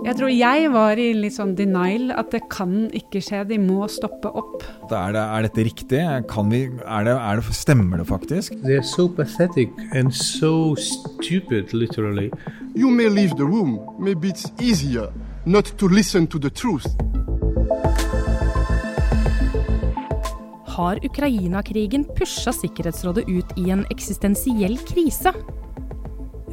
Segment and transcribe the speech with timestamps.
[0.00, 3.84] Jeg tror jeg var i litt sånn denial, at det kan ikke skje, de må
[3.92, 4.62] stoppe opp.
[4.88, 6.00] Er, det, er dette riktig?
[6.48, 8.54] Vi, er det, er det, stemmer det faktisk?
[8.64, 12.30] They're so pathetic and so stupid, literally.
[12.72, 13.76] You may leave the room.
[14.00, 15.12] Maybe it's easier
[15.44, 16.88] not to listen to the truth.
[20.78, 25.36] Har Ukraina-krigen pusha Sikkerhetsrådet ut i en eksistensiell krise?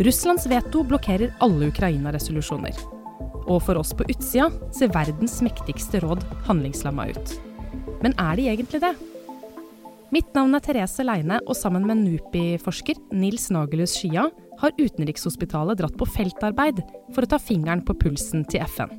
[0.04, 2.97] Russlands veto blokkerer alle Ukraina-resolusjoner.
[3.48, 7.38] Og for oss på utsida ser verdens mektigste råd handlingslamma ut.
[8.04, 8.94] Men er de egentlig det?
[10.14, 14.30] Mitt navn er Therese Leine, og sammen med NUPI-forsker Nils Nagelhus Skia
[14.62, 16.80] har Utenrikshospitalet dratt på feltarbeid
[17.16, 18.94] for å ta fingeren på pulsen til FN.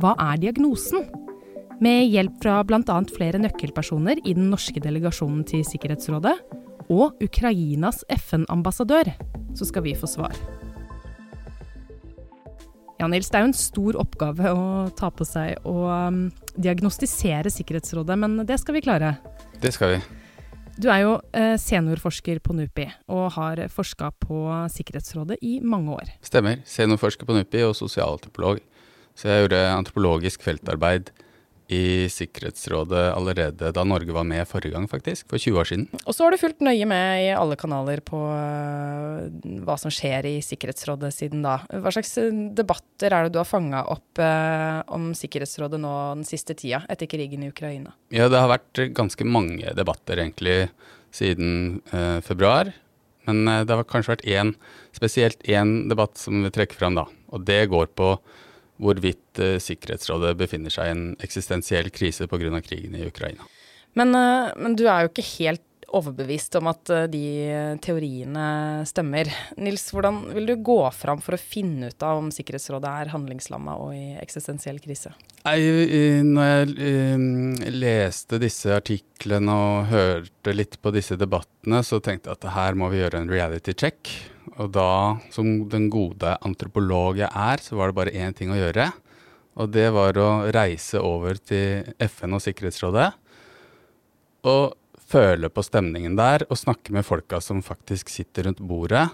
[0.00, 1.06] Hva er diagnosen?
[1.82, 3.00] Med hjelp fra bl.a.
[3.16, 6.36] flere nøkkelpersoner i den norske delegasjonen til Sikkerhetsrådet
[6.92, 9.10] og Ukrainas FN-ambassadør,
[9.56, 10.36] så skal vi få svar.
[12.96, 15.74] Ja, Nils, det er jo en stor oppgave å ta på seg å
[16.08, 16.20] um,
[16.56, 19.18] diagnostisere Sikkerhetsrådet, men det skal vi klare.
[19.60, 19.98] Det skal vi.
[20.76, 24.40] Du er jo eh, seniorforsker på NUPI og har forska på
[24.72, 26.10] Sikkerhetsrådet i mange år.
[26.24, 26.60] Stemmer.
[26.68, 28.60] Seniorforsker på NUPI og sosialantropolog.
[29.16, 31.12] Så jeg gjorde antropologisk feltarbeid
[31.68, 35.26] i Sikkerhetsrådet allerede da Norge var med forrige gang, faktisk.
[35.30, 35.86] For 20 år siden.
[36.04, 39.26] Og så har du fulgt nøye med i alle kanaler på uh,
[39.66, 41.58] hva som skjer i Sikkerhetsrådet siden da.
[41.66, 46.26] Hva slags eh, debatter er det du har fanga opp uh, om Sikkerhetsrådet nå den
[46.28, 47.96] siste tida, etter krigen i Ukraina?
[48.14, 50.68] Ja, det har vært ganske mange debatter egentlig
[51.14, 52.70] siden uh, februar.
[53.26, 54.52] Men det har kanskje vært én,
[54.94, 57.08] spesielt én debatt som vi trekker fram da.
[57.34, 58.12] Og det går på
[58.82, 62.60] hvorvidt uh, Sikkerhetsrådet befinner seg i en eksistensiell krise pga.
[62.64, 63.46] krigen i Ukraina.
[63.96, 65.62] Men, uh, men, du er jo ikke helt
[65.96, 69.30] overbevist om at uh, de teoriene stemmer.
[69.56, 73.78] Nils, hvordan vil du gå fram for å finne ut av om Sikkerhetsrådet er handlingslamma
[73.80, 75.14] og i eksistensiell krise?
[75.46, 75.60] Nei,
[76.26, 82.56] når jeg leste disse artiklene og hørte litt på disse debattene, så tenkte jeg at
[82.56, 84.10] her må vi gjøre en reality check.
[84.62, 88.58] Og da, som den gode antropolog jeg er, så var det bare én ting å
[88.58, 88.88] gjøre.
[89.60, 93.10] Og det var å reise over til FN og Sikkerhetsrådet
[94.46, 99.06] og føle på stemningen der og snakke med folka som faktisk sitter rundt bordet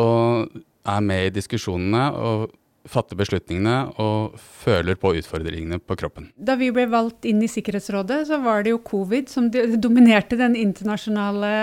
[0.00, 0.50] og
[0.84, 2.04] er med i diskusjonene.
[2.12, 2.52] og
[2.88, 6.28] fatter beslutningene og føler på utfordringene på kroppen.
[6.36, 10.56] Da vi ble valgt inn i Sikkerhetsrådet, så var det jo covid som dominerte den
[10.58, 11.54] internasjonale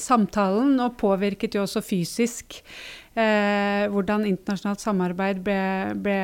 [0.00, 2.60] samtalen, og påvirket jo også fysisk
[3.14, 5.60] eh, hvordan internasjonalt samarbeid ble,
[6.02, 6.18] ble,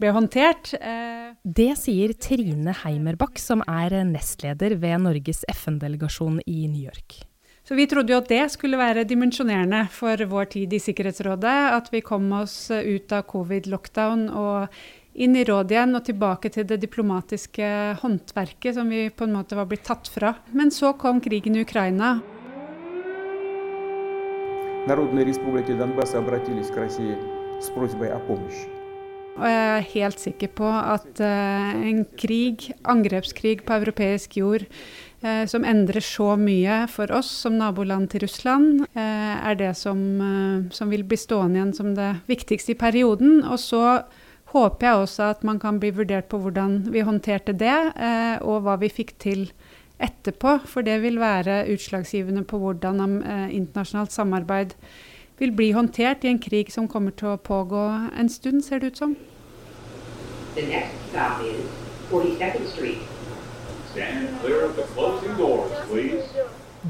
[0.00, 0.74] ble håndtert.
[0.80, 1.30] Eh.
[1.44, 7.22] Det sier Trine Heimerbakk, som er nestleder ved Norges FN-delegasjon i New York.
[7.64, 11.54] Så vi trodde jo at det skulle være dimensjonerende for vår tid i Sikkerhetsrådet.
[11.72, 14.76] At vi kom oss ut av covid-lockdown og
[15.14, 17.70] inn i rådet igjen og tilbake til det diplomatiske
[18.02, 20.34] håndverket som vi på en måte var blitt tatt fra.
[20.52, 22.18] Men så kom krigen i Ukraina.
[29.34, 34.66] Og jeg er helt sikker på at uh, en krig, angrepskrig på europeisk jord,
[35.24, 39.98] eh, som endrer så mye for oss som naboland til Russland, eh, er det som,
[40.20, 43.42] eh, som, vil bli stående igjen som det viktigste i perioden.
[43.44, 44.04] Og så
[44.54, 48.62] håper jeg også at man kan bli vurdert på hvordan vi håndterte det, eh, og
[48.62, 49.48] hva vi fikk til
[49.98, 50.60] etterpå.
[50.66, 54.76] For det vil være utslagsgivende på hvordan eh, internasjonalt samarbeid
[55.38, 58.94] vil bli håndtert i en krig som kommer til å pågå en stund, ser det
[58.94, 59.16] ut som.
[60.54, 61.66] The next stop is
[62.10, 63.13] 42nd Street.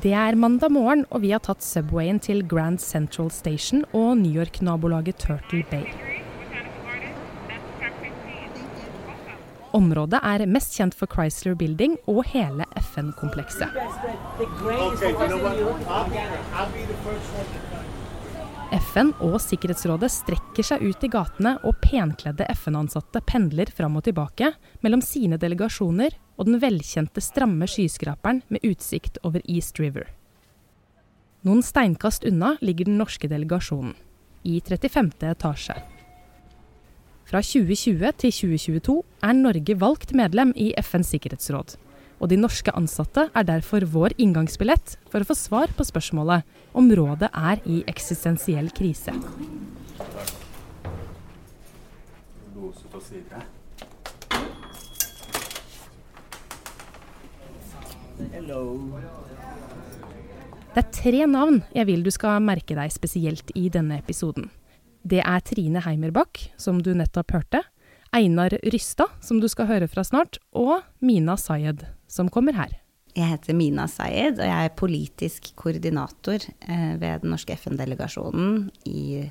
[0.05, 4.33] Det er mandag morgen, og vi har tatt Subwayen til Grand Central Station og New
[4.33, 5.85] York-nabolaget Turtle Bay.
[9.75, 13.69] Området er mest kjent for Chrysler Building og hele FN-komplekset.
[18.95, 24.55] FN og Sikkerhetsrådet strekker seg ut i gatene, og penkledde FN-ansatte pendler fram og tilbake
[24.81, 30.09] mellom sine delegasjoner og den velkjente stramme skyskraperen med utsikt over East River.
[31.45, 33.95] Noen steinkast unna ligger den norske delegasjonen,
[34.45, 35.13] i 35.
[35.31, 35.77] etasje.
[37.25, 41.79] Fra 2020 til 2022 er Norge valgt medlem i FNs sikkerhetsråd
[42.25, 46.47] og de norske ansatte er derfor vår inngangsbillett for å få svar på spørsmålet
[46.77, 49.13] om rådet er i eksistensiell krise.
[60.75, 64.51] Det er tre navn jeg vil du skal merke deg spesielt i denne episoden.
[65.05, 67.61] Det er Trine Heimerbakk, som du nettopp hørte,
[68.15, 72.73] Einar Rystad, som du skal høre fra snart, og Mina Sayed, som kommer her.
[73.15, 79.27] Jeg heter Mina Sayed, og jeg er politisk koordinator eh, ved den norske FN-delegasjonen i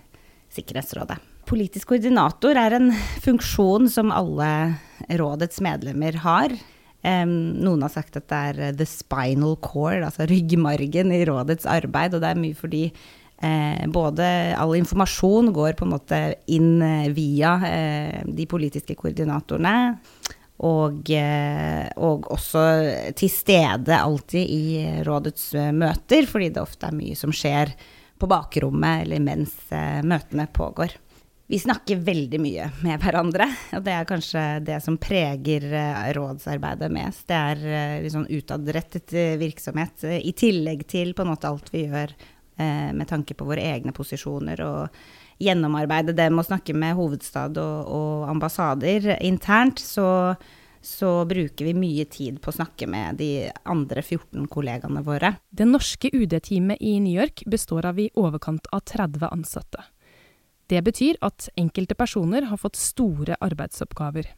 [0.54, 1.18] Sikkerhetsrådet.
[1.50, 2.92] Politisk koordinator er en
[3.24, 4.52] funksjon som alle
[5.20, 6.54] rådets medlemmer har.
[7.04, 12.24] Noen har sagt at det er the spinal cord, altså ryggmargen i rådets arbeid, og
[12.24, 12.86] det er mye fordi
[13.44, 16.20] Eh, både all informasjon går på en måte
[16.54, 19.74] inn eh, via eh, de politiske koordinatorene.
[20.64, 22.62] Og, eh, og, også
[23.20, 27.74] til stede alltid i rådets eh, møter, fordi det ofte er mye som skjer
[28.22, 30.96] på bakrommet eller mens eh, møtene pågår.
[31.54, 33.46] Vi snakker veldig mye med hverandre,
[33.78, 35.68] og det er kanskje det som preger
[36.18, 37.28] rådsarbeidet mest.
[37.30, 42.16] Det er litt sånn utadrettet virksomhet, i tillegg til på en måte alt vi gjør
[42.58, 47.88] Eh, med tanke på våre egne posisjoner, og gjennomarbeide dem og snakke med hovedstad og,
[47.90, 50.36] og ambassader internt, så,
[50.78, 53.32] så bruker vi mye tid på å snakke med de
[53.66, 55.34] andre 14 kollegaene våre.
[55.50, 59.88] Det norske UD-teamet i New York består av i overkant av 30 ansatte.
[60.72, 64.30] Det betyr at enkelte personer har fått store arbeidsoppgaver.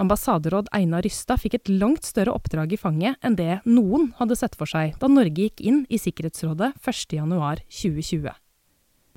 [0.00, 4.56] Ambassaderåd Einar Rystad fikk et langt større oppdrag i fanget enn det noen hadde sett
[4.56, 8.30] for seg da Norge gikk inn i Sikkerhetsrådet 1.1.2020.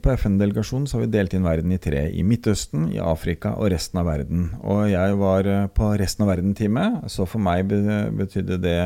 [0.03, 2.01] På FN-delegasjonen har vi delt inn verden i tre.
[2.11, 4.49] I Midtøsten, i Afrika og resten av verden.
[4.59, 8.79] Og jeg var eh, på resten av verden-time, så for meg betydde det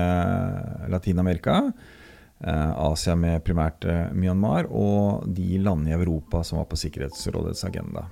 [0.93, 1.63] Latin-Amerika.
[2.39, 7.65] Eh, Asia med primært eh, Myanmar, og de landene i Europa som var på Sikkerhetsrådets
[7.65, 8.05] agenda.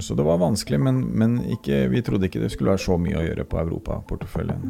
[0.00, 3.18] Så det var vanskelig, men, men ikke, vi trodde ikke det skulle være så mye
[3.18, 4.62] å gjøre på Europaporteføljen.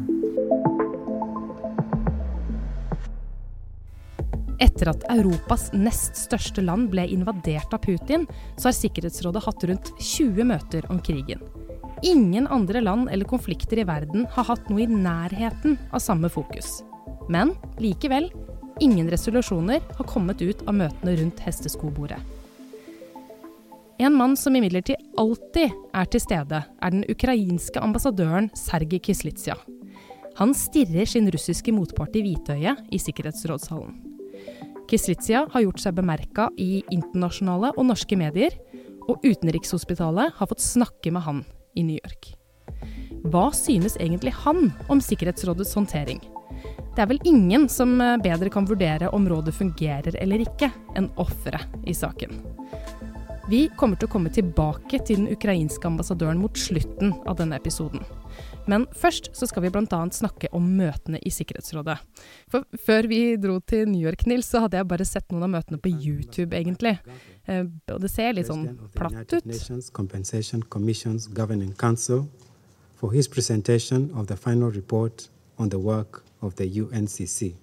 [4.61, 8.25] Etter at Europas nest største land ble invadert av Putin,
[8.57, 11.41] så har Sikkerhetsrådet hatt rundt 20 møter om krigen.
[12.05, 16.79] Ingen andre land eller konflikter i verden har hatt noe i nærheten av samme fokus.
[17.29, 18.29] Men likevel,
[18.79, 22.19] ingen resolusjoner har kommet ut av møtene rundt hesteskobordet.
[23.97, 29.55] En mann som imidlertid alltid er til stede, er den ukrainske ambassadøren Sergij Kislitsja.
[30.37, 33.95] Han stirrer sin russiske motpart i hvitøyet i Sikkerhetsrådshallen.
[34.87, 38.53] Kislitsja har gjort seg bemerka i internasjonale og norske medier,
[39.09, 41.43] og Utenrikshospitalet har fått snakke med han
[41.73, 42.35] i New York.
[43.27, 46.21] Hva synes egentlig han om Sikkerhetsrådets håndtering?
[46.97, 47.91] Det er vel ingen som
[48.25, 52.31] bedre kan vurdere om rådet fungerer eller ikke, enn offeret i saken.
[53.51, 58.01] Vi kommer til å komme tilbake til den ukrainske ambassadøren mot slutten av denne episoden.
[58.65, 60.01] Men først så skal vi bl.a.
[60.09, 61.99] snakke om møtene i Sikkerhetsrådet.
[62.49, 65.53] For før vi dro til New York, Nils, så hadde jeg bare sett noen av
[65.53, 66.97] møtene på YouTube, egentlig.
[67.45, 67.61] Eh,
[67.93, 69.45] og det ser litt sånn platt ut.
[72.97, 75.29] For his presentation of the final report
[75.59, 77.55] on the work of the UNCC.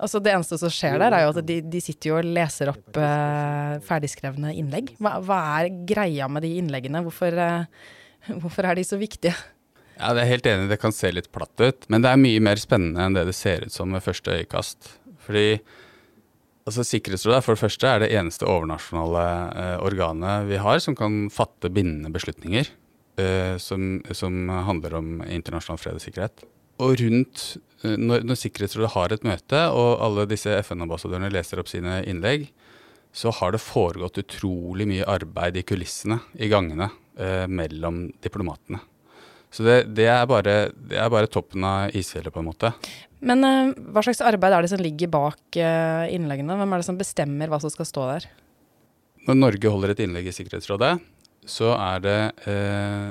[0.00, 2.70] Altså Det eneste som skjer der, er jo at de, de sitter jo og leser
[2.72, 4.94] opp uh, ferdigskrevne innlegg.
[5.00, 7.02] Hva, hva, er greia med de innleggene?
[7.04, 9.34] Hvorfor, uh, hvorfor, er de så viktige?
[9.98, 11.84] Ja, det er helt enig, det kan se litt platt ut.
[11.92, 14.94] Men det er mye mer spennende enn det det ser ut som ved første øyekast.
[15.20, 15.60] Fordi
[16.64, 21.26] altså Sikkerhetsrådet for det første er det eneste overnasjonale uh, organet vi har som kan
[21.32, 22.76] fatte bindende beslutninger
[23.60, 26.40] som, som handler om internasjonal fred og sikkerhet.
[26.80, 27.44] Og rundt
[27.84, 32.48] eh, når, når, Sikkerhetsrådet har et møte, og alle disse FN-ambassadørene leser opp sine innlegg,
[33.12, 38.80] så har det foregått utrolig mye arbeid i kulissene, i gangene, eh, mellom diplomatene.
[39.50, 42.70] Så det, det, er bare, det, er bare, toppen av isfjellet, på en måte.
[43.26, 46.54] Men eh, hva slags arbeid er det som ligger bak eh, innleggene?
[46.60, 48.28] Hvem er det som bestemmer hva som skal stå der?
[49.26, 50.94] Når Norge holder et innlegg i Sikkerhetsrådet,
[51.50, 52.18] så er det
[52.48, 53.10] eh,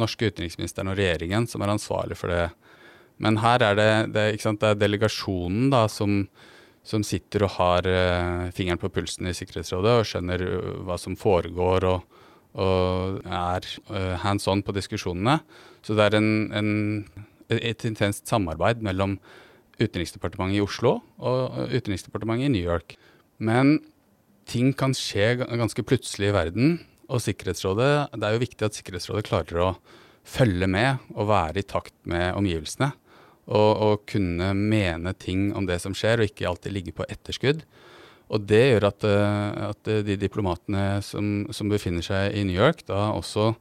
[0.00, 2.48] norske utenriksministeren og regjeringen som er ansvarlig for det
[3.22, 6.22] men her er det, det, sant, det er delegasjonen da, som,
[6.86, 11.18] som, sitter og har uh, fingeren på pulsen i Sikkerhetsrådet og skjønner uh, hva som
[11.18, 12.20] foregår og,
[12.62, 15.40] og er uh, hands on på diskusjonene.
[15.82, 16.72] Så det er en, en,
[17.50, 19.18] et intenst samarbeid mellom
[19.78, 22.96] Utenriksdepartementet i Oslo og Utenriksdepartementet i New York.
[23.38, 23.80] Men
[24.48, 29.26] ting kan skje ganske plutselig i verden, og Sikkerhetsrådet, det er jo viktig at Sikkerhetsrådet
[29.30, 29.68] klarer å
[30.28, 32.90] følge med og være i takt med omgivelsene
[33.48, 37.62] og, og, kunne mene ting om det som skjer, og ikke alltid ligge på etterskudd.
[38.28, 42.84] Og det gjør at, eh, at de diplomatene som, som, befinner seg i New York,
[42.88, 43.54] da også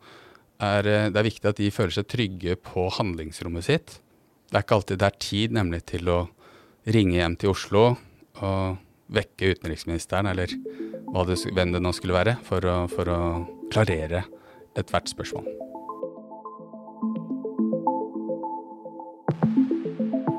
[0.60, 4.00] er eh, Det er viktig at de føler seg trygge på handlingsrommet sitt.
[4.48, 6.20] Det er ikke alltid det er tid nemlig til å
[6.88, 7.86] ringe hjem til Oslo
[8.44, 8.78] og
[9.12, 13.22] vekke utenriksministeren, eller det, hvem det nå skulle være, for å, for å
[13.72, 14.26] klarere
[14.78, 15.48] ethvert spørsmål.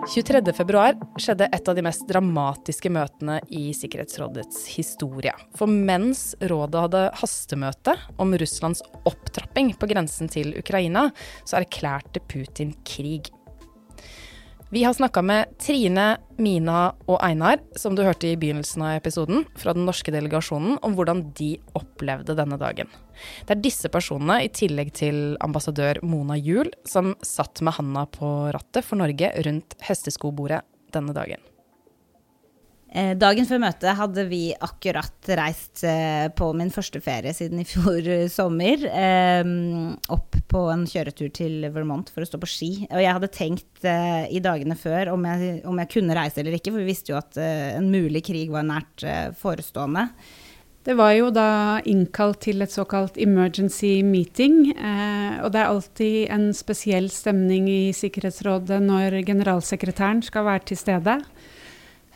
[0.08, 5.34] 23.2 skjedde et av de mest dramatiske møtene i Sikkerhetsrådets historie.
[5.58, 11.10] For mens rådet hadde hastemøte om Russlands opptrapping på grensen til Ukraina,
[11.44, 13.28] så erklærte Putin krig.
[14.70, 19.46] Vi har snakka med Trine, Mina og Einar, som du hørte i begynnelsen av episoden,
[19.56, 22.90] fra den norske delegasjonen, om hvordan de opplevde denne dagen.
[23.48, 28.28] Det er disse personene, i tillegg til ambassadør Mona Juel, som satt med handa på
[28.52, 30.60] rattet for Norge rundt hesteskobordet
[30.92, 31.40] denne dagen.
[32.88, 37.66] Eh, dagen før møtet hadde vi akkurat reist eh, på min første ferie siden i
[37.68, 38.87] fjor eh, sommer.
[40.09, 42.71] Opp på en kjøretur til Vermont for å stå på ski.
[42.88, 46.73] Og jeg hadde tenkt i dagene før om jeg, om jeg kunne reise eller ikke,
[46.73, 49.04] for vi visste jo at en mulig krig var nært
[49.38, 50.09] forestående.
[50.88, 51.49] Det var jo da
[51.90, 54.73] innkalt til et såkalt emergency meeting.
[54.73, 61.18] og det er alltid en spesiell stemning i Sikkerhetsrådet når generalsekretæren skal være til stede.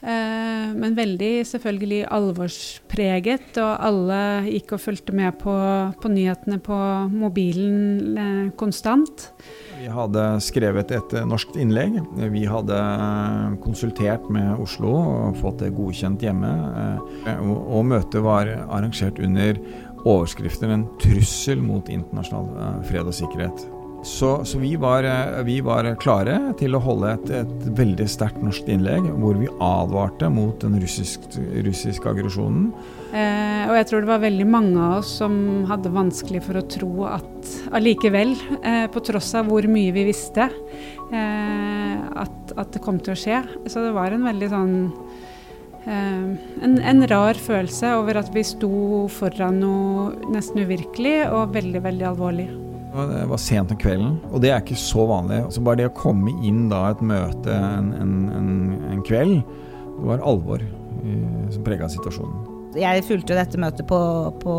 [0.02, 4.18] Eh, men veldig selvfølgelig alvorspreget, og alle
[4.48, 5.54] gikk og fulgte med på,
[6.02, 6.78] på nyhetene på
[7.12, 9.28] mobilen eh, konstant.
[9.78, 12.00] Vi hadde skrevet et norskt norsk innlegg.
[12.34, 12.80] Vi hadde
[13.62, 16.50] konsultert med Oslo og fått det godkjent hjemme.
[17.48, 19.58] Og møtet var arrangert under
[20.02, 23.81] overskriften 'En trussel mot internasjonal fred og sikkerhet'.
[24.02, 28.40] Så, så vi, var, eh, vi, var, klare til å holde et, et veldig sterkt
[28.42, 32.72] norsk innlegg hvor vi advarte mot den russiske aggresjonen.
[33.12, 35.34] Eh, og jeg tror det var veldig mange av oss som
[35.68, 40.48] hadde vanskelig for å tro at allikevel, eh, på tross av hvor mye vi visste,
[41.12, 41.94] eh,
[42.24, 43.42] at, at, det kom til å skje.
[43.68, 44.74] Så det var en veldig sånn
[45.84, 46.26] eh,
[46.64, 52.12] en, en, rar følelse over at vi sto foran noe nesten uvirkelig og veldig, veldig
[52.14, 52.50] alvorlig.
[52.92, 55.40] Det var sent om kvelden, og det er ikke så vanlig.
[55.54, 58.50] Så bare det å komme inn da et møte en, en, en,
[58.92, 59.38] en kveld,
[59.92, 62.50] det var alvor uh, som prega situasjonen.
[62.76, 63.98] Jeg fulgte jo dette møtet på,
[64.40, 64.54] på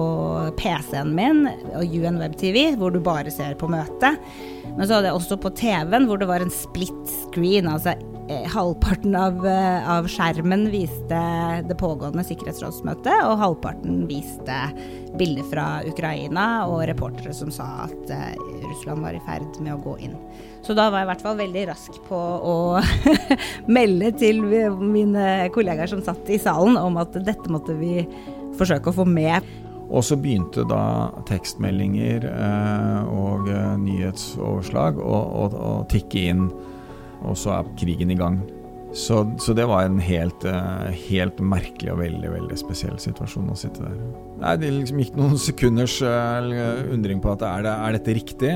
[0.59, 4.21] PC-en min og UN Web TV, hvor du bare ser på møtet.
[4.65, 8.12] Men så hadde jeg også på TV-en, hvor det var en split screen, altså Eh,
[8.29, 11.19] halvparten av, eh, av, skjermen viste
[11.67, 14.57] det pågående sikkerhetsrådsmøtet, og halvparten viste
[15.19, 19.81] bilder fra Ukraina og reportere som sa at uh, Russland var i ferd med å
[19.83, 20.15] gå inn.
[20.63, 22.55] Så da var jeg i hvert fall veldig rask på å
[23.77, 24.41] melde til
[24.79, 28.07] mine kollegaer som satt i salen om at dette måtte vi
[28.57, 29.45] forsøke å få med.
[29.93, 33.51] Og så begynte da tekstmeldinger eh, og
[33.83, 36.47] nyhetsoverslag å tikke inn
[37.23, 38.41] og så er krigen i gang.
[38.93, 43.55] Så, så det var en helt, eh, helt, merkelig og veldig veldig spesiell situasjon å
[43.57, 43.95] sitte der.
[44.43, 46.45] Nei, Det liksom gikk noen sekunders uh,
[46.93, 48.51] undring på at er, det, er dette riktig?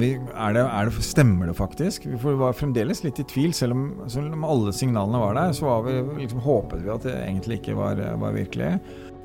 [0.00, 2.08] Vi, er det, er det, stemmer det faktisk?
[2.08, 5.52] Vi var fremdeles litt i tvil, selv om, selv om alle signalene var der.
[5.60, 8.72] Så var vi, liksom, håpet vi at det egentlig ikke var, var virkelig.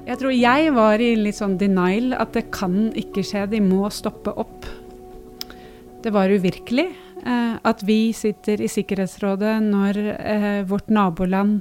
[0.07, 3.87] Jeg tror jeg var i litt sånn denial, at det kan ikke skje, de må
[3.93, 4.67] stoppe opp.
[6.03, 6.89] Det var uvirkelig.
[7.27, 11.59] Eh, at vi sitter i Sikkerhetsrådet når eh, vårt naboland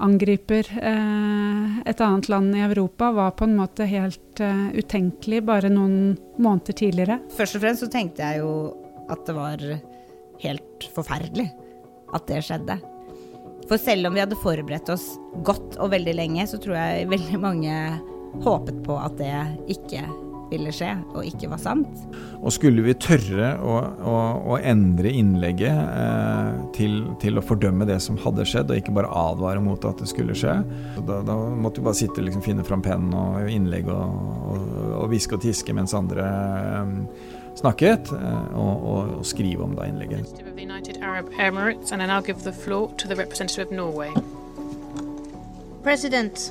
[0.00, 4.40] angriper eh, et annet land i Europa, var på en måte helt
[4.76, 7.20] utenkelig bare noen måneder tidligere.
[7.36, 8.50] Først og fremst så tenkte jeg jo
[9.12, 9.64] at det var
[10.42, 11.48] helt forferdelig
[12.16, 12.78] at det skjedde.
[13.66, 15.08] For selv om vi hadde forberedt oss
[15.44, 17.74] godt og veldig lenge, så tror jeg veldig mange
[18.44, 19.32] håpet på at det
[19.76, 20.04] ikke
[20.50, 22.02] ville skje, og ikke var sant.
[22.38, 23.76] Og skulle vi tørre å,
[24.06, 24.16] å,
[24.54, 29.10] å endre innlegget eh, til, til, å fordømme det som hadde skjedd, og ikke bare
[29.10, 30.58] advare mot at det skulle skje,
[31.00, 35.40] da, da, måtte vi bare sitte liksom, finne fram pennen og innlegg og hviske og,
[35.40, 36.94] og, tiske mens andre eh,
[37.56, 40.28] snakket, og, og, og, skrive om da innlegget.
[45.86, 46.50] President,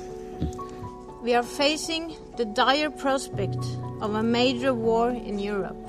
[1.26, 3.58] we are facing the dire prospect
[4.00, 5.84] of a major war in Europe.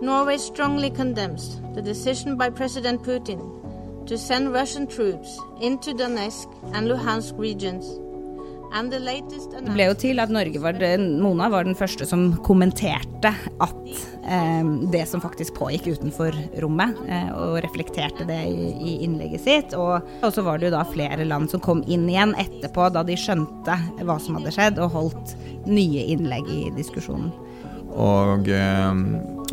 [0.00, 3.40] Norway strongly condemns the decision by President Putin
[4.06, 7.98] to send Russian troops into Donetsk and Luhansk regions
[8.76, 13.30] Det ble jo til at Norge var den, Mona var den første som kommenterte
[13.64, 19.44] at eh, det som faktisk pågikk utenfor rommet, eh, og reflekterte det i, i innlegget
[19.46, 19.76] sitt.
[19.78, 23.04] Og, og, så var det jo da flere land som kom inn igjen etterpå, da
[23.06, 27.32] de skjønte hva som hadde skjedd, og holdt nye innlegg i diskusjonen.
[27.96, 29.02] Og eh,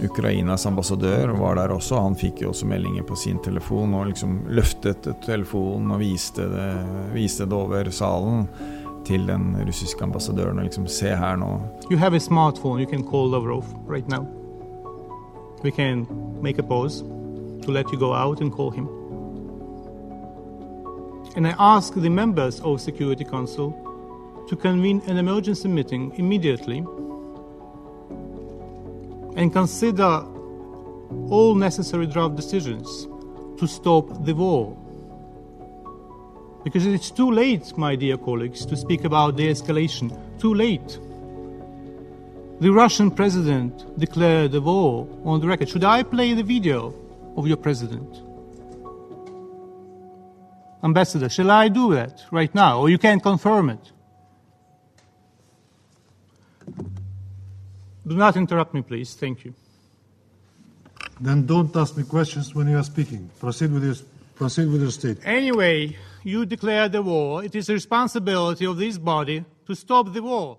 [0.04, 2.02] Ukrainas ambassadør var der også.
[2.04, 6.72] Han fikk jo også meldinger på sin telefon og liksom løftet telefonen og viste det,
[7.16, 8.50] viste det over salen
[9.06, 11.60] til den russiske ambassadøren og liksom Se her nå.
[11.92, 14.26] You have a smartphone, you can call Lavrov right now.
[15.64, 16.08] We can
[16.42, 17.04] make a pause
[17.64, 18.88] to let you go out and call him.
[21.36, 23.74] And I ask the members of Security Council
[24.50, 26.84] to convene an emergency meeting immediately
[29.36, 30.26] and consider
[31.30, 33.08] all necessary draft decisions
[33.58, 34.78] to stop the war.
[36.64, 40.12] Because it's too late, my dear colleagues, to speak about de escalation.
[40.40, 40.98] Too late.
[42.62, 45.68] The Russian president declared a war on the record.
[45.70, 46.94] Should I play the video
[47.36, 48.22] of your president?
[50.84, 53.92] Ambassador, shall I do that right now, or you can confirm it?
[58.06, 59.14] Do not interrupt me, please.
[59.14, 59.54] Thank you.
[61.20, 63.30] Then don't ask me questions when you are speaking.
[63.40, 63.96] Proceed with your,
[64.36, 65.26] proceed with your statement.
[65.26, 67.44] Anyway, you declare the war.
[67.44, 70.58] It is the responsibility of this body to stop the war.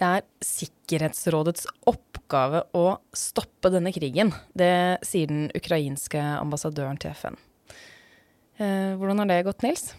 [0.00, 4.32] Det er Sikkerhetsrådets oppgave å stoppe denne krigen.
[4.56, 7.36] Det sier den ukrainske ambassadøren til FN.
[8.56, 9.90] Eh, hvordan har det gått, Nils?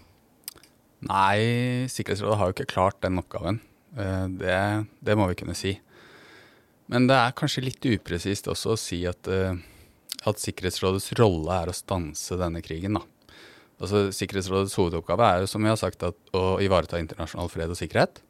[1.06, 3.62] Nei, Sikkerhetsrådet har jo ikke klart den oppgaven.
[3.94, 4.58] Eh, det,
[5.06, 5.75] det, må vi kunne si.
[6.89, 9.53] Men det er kanskje litt upresist også å si at, eh,
[10.25, 12.98] at Sikkerhetsrådets rolle er å stanse denne krigen.
[12.98, 13.06] da.
[13.82, 17.80] Altså Sikkerhetsrådets hovedoppgave er jo, som vi har sagt, at, å ivareta internasjonal fred og
[17.80, 18.22] sikkerhet.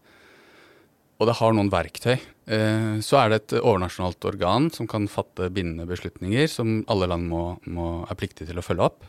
[1.21, 2.15] Og det har noen verktøy.
[2.49, 7.27] Eh, så er det et overnasjonalt organ som kan fatte bindende beslutninger som alle land
[7.29, 9.05] må, må, er pliktige til å følge opp.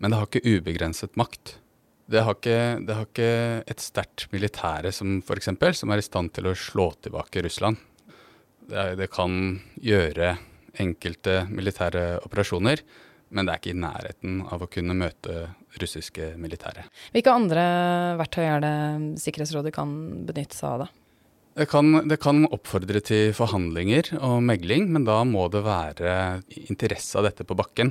[0.00, 1.58] Men det har ikke ubegrenset makt.
[2.10, 3.32] Det har ikke, det har ikke
[3.70, 5.52] et sterkt militære som f.eks.
[5.82, 7.76] som er i stand til å slå tilbake Russland.
[8.70, 10.32] Det, det, kan gjøre
[10.80, 12.80] enkelte militære operasjoner,
[13.30, 15.34] men det er ikke i nærheten av å kunne møte
[15.80, 16.84] russiske militære.
[17.14, 17.64] Hvilke andre
[18.18, 18.74] verktøy er det
[19.22, 19.92] Sikkerhetsrådet kan
[20.26, 20.90] benytte seg av, da?
[21.60, 26.12] Det kan, det kan, oppfordre til forhandlinger og megling, men da må det være
[26.70, 27.90] interesse av dette på bakken.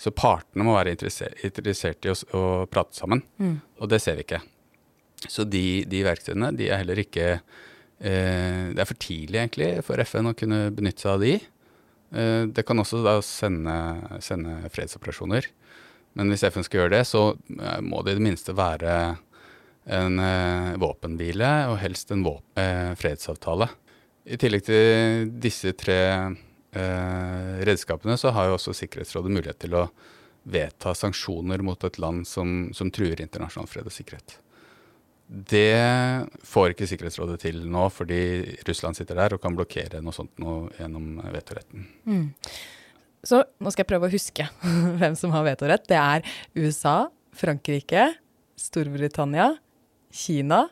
[0.00, 3.56] Så partene må være interessert, interessert i å, å, prate sammen, mm.
[3.82, 4.40] og det ser vi ikke.
[5.26, 10.02] Så de, de verktøyene de er heller ikke eh, Det er for tidlig egentlig for
[10.04, 11.36] FN å kunne benytte seg av de.
[12.14, 13.76] Eh, det kan også da sende,
[14.24, 15.50] sende, fredsoperasjoner.
[16.14, 18.94] Men hvis FN skal gjøre det, så eh, må det i det minste være
[19.84, 22.24] en eh, våpenhvile, og helst en
[22.96, 23.68] fredsavtale.
[24.24, 29.88] I tillegg til disse tre eh, redskapene, så har jo også Sikkerhetsrådet mulighet til å
[30.44, 34.38] vedta sanksjoner mot et land som, som truer internasjonal fred og sikkerhet.
[35.26, 38.20] Det får ikke Sikkerhetsrådet til nå, fordi
[38.68, 41.86] Russland sitter der og kan blokkere noe sånt nå gjennom vetoretten.
[42.04, 42.26] Mm.
[43.24, 44.46] Så nå skal jeg prøve å huske
[45.00, 45.86] hvem som har vetorett.
[45.88, 46.26] Det er
[46.60, 48.10] USA, Frankrike,
[48.60, 49.54] Storbritannia,
[50.14, 50.66] Kina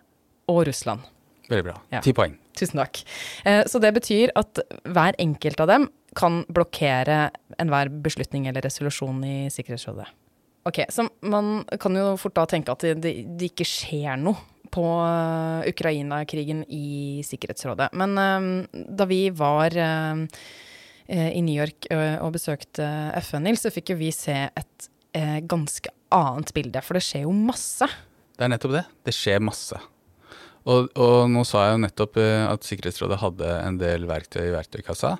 [0.52, 1.08] og Russland.
[1.48, 1.78] Veldig bra.
[1.98, 2.16] Ti ja.
[2.16, 2.36] poeng.
[2.56, 3.00] Tusen takk.
[3.48, 5.88] Eh, så det betyr at hver enkelt av dem
[6.18, 10.10] kan blokkere enhver beslutning eller resolusjon i Sikkerhetsrådet.
[10.68, 14.38] Ok, Så man kan jo fort da tenke at det, det, ikke skjer noe
[14.72, 17.90] på uh, Ukraina-krigen i Sikkerhetsrådet.
[17.98, 20.22] Men uh, da vi var uh,
[21.12, 22.87] i New York og besøkte
[23.27, 24.88] FN, så fikk jo vi se et
[25.44, 26.81] ganske annet bilde.
[26.81, 27.90] For det skjer jo masse.
[28.38, 28.85] Det er nettopp det.
[29.05, 29.77] Det skjer masse.
[30.62, 34.55] Og, og, nå sa jeg jo nettopp eh, at Sikkerhetsrådet hadde en del verktøy i
[34.55, 35.16] verktøykassa.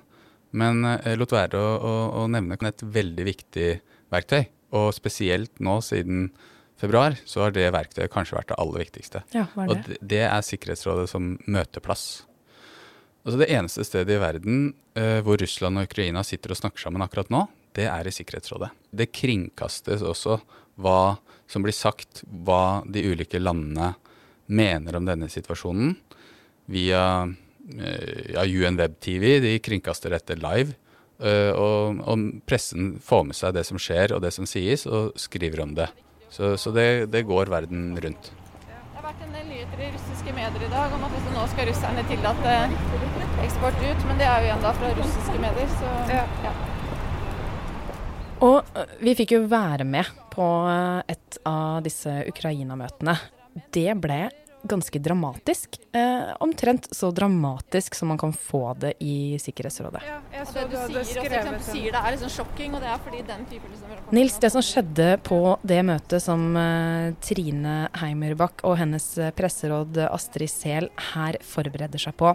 [0.59, 3.71] Men jeg eh, lot være å, å, å, nevne et veldig viktig
[4.13, 4.45] verktøy.
[4.77, 6.31] Og spesielt nå siden
[6.81, 9.23] februar, så har det verktøyet kanskje vært det aller viktigste.
[9.37, 9.67] Ja, det?
[9.69, 12.25] Og det, det er Sikkerhetsrådet som møteplass.
[13.23, 17.05] Altså Det eneste stedet i verden uh, hvor Russland og Ukraina sitter og snakker sammen
[17.05, 17.45] akkurat nå,
[17.77, 18.73] det er i Sikkerhetsrådet.
[18.91, 20.41] Det kringkastes også
[20.83, 21.17] hva
[21.51, 23.93] som blir sagt, hva de ulike landene
[24.53, 25.95] mener om denne situasjonen
[26.73, 29.37] via uh, ja, UN Web TV.
[29.45, 30.75] De kringkaster dette live.
[31.23, 35.13] Eh, og, og, pressen får med seg det som skjer og det som sies, og
[35.21, 35.89] skriver om det.
[36.33, 38.33] Så, så det, det, går verden rundt.
[38.65, 41.69] Det har vært en del nyheter i russiske medier i dag om at nå skal
[41.69, 42.57] russerne tillate
[43.45, 46.57] eksport ut, men det er jo igjen da fra russiske medier, så ja.
[48.43, 50.49] Og eh, vi fikk jo være med på
[51.13, 53.19] et av disse Ukraina-møtene.
[53.71, 54.25] Det ble
[54.63, 55.79] ganske dramatisk.
[55.93, 60.03] Eh, omtrent så dramatisk som man kan få det i Sikkerhetsrådet.
[60.07, 62.91] Ja, jeg så det du sier, og for sier det er liksom shocking, og det
[62.93, 67.77] er fordi den type liksom Nils, det som skjedde på det møtet som eh, Trine
[68.03, 72.35] Heimerbakk og hennes eh, presseråd Astrid Sehl her forbereder seg på,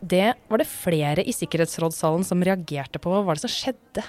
[0.00, 3.10] det var det flere i Sikkerhetsrådssalen som reagerte på.
[3.12, 4.04] Hva var det som skjedde?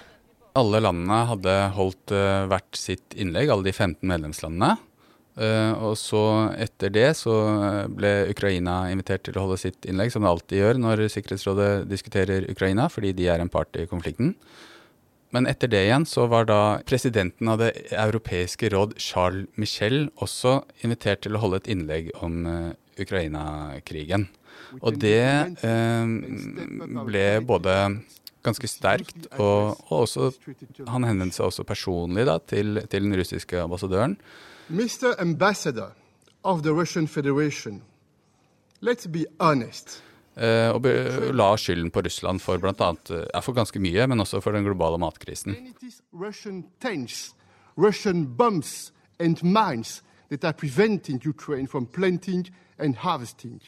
[0.58, 4.76] Alle landene hadde holdt uh, hvert sitt innlegg, alle de 15 medlemslandene.
[5.38, 6.21] Uh, og så
[6.58, 7.34] etter det så
[7.93, 12.47] ble Ukraina invitert til å holde sitt innlegg, som det alltid gjør når Sikkerhetsrådet diskuterer
[12.50, 14.34] Ukraina, fordi de er en part i konflikten.
[15.36, 20.62] Men etter det igjen så var da presidenten av Det europeiske råd, Charles Michel, også
[20.88, 24.30] invitert til å holde et innlegg om uh, Ukraina-krigen.
[24.82, 25.23] Og det
[25.62, 27.76] uh, ble både
[28.47, 29.28] ganske sterkt.
[29.38, 30.32] Og, og også,
[30.88, 34.17] han henvendte seg også personlig da, til, til, den russiske ambassadøren.
[34.69, 35.15] Mr.
[35.19, 35.93] Ambassador
[36.43, 37.82] of the Russian Federation,
[38.82, 40.03] let's be honest.
[40.38, 40.86] Eh, og
[41.34, 42.89] la skylden på Russland for bl.a.
[43.10, 45.56] Eh, for ganske mye, men også for den globale matkrisen.
[46.13, 47.34] Russian tanks,
[47.77, 53.62] Russian bombs and mines that are preventing Ukraine from planting and harvesting.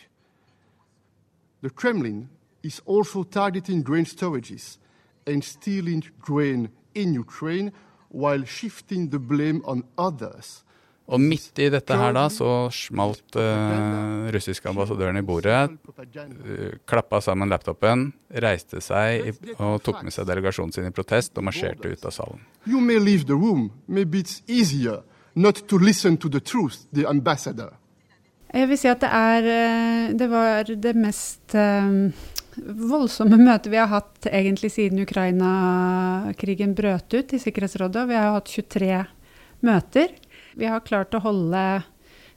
[1.63, 2.29] The Kremlin
[2.63, 4.77] is also targeting grain storages
[5.25, 7.71] and stealing grain in Ukraine
[8.09, 10.63] while shifting the blame on others.
[11.09, 17.21] Og midt i dette her da, så smalt uh, russiske ambassadøren i bordet, uh, klappa
[17.25, 18.11] sammen laptopen,
[18.45, 22.43] reiste seg og tok med seg delegasjonen sin i protest og marsjerte ut av salen.
[22.69, 23.71] You may leave the room.
[23.87, 25.01] Maybe it's easier
[25.33, 27.73] not to listen to the truth, the ambassador.
[28.53, 32.11] Jeg vil si at det er eh, Det var det mest um
[32.59, 38.07] voldsomme møtet vi har hatt egentlig siden Ukraina-krigen brøt ut i Sikkerhetsrådet.
[38.09, 38.97] Vi har hatt 23
[39.65, 40.11] møter.
[40.59, 41.63] Vi har klart å holde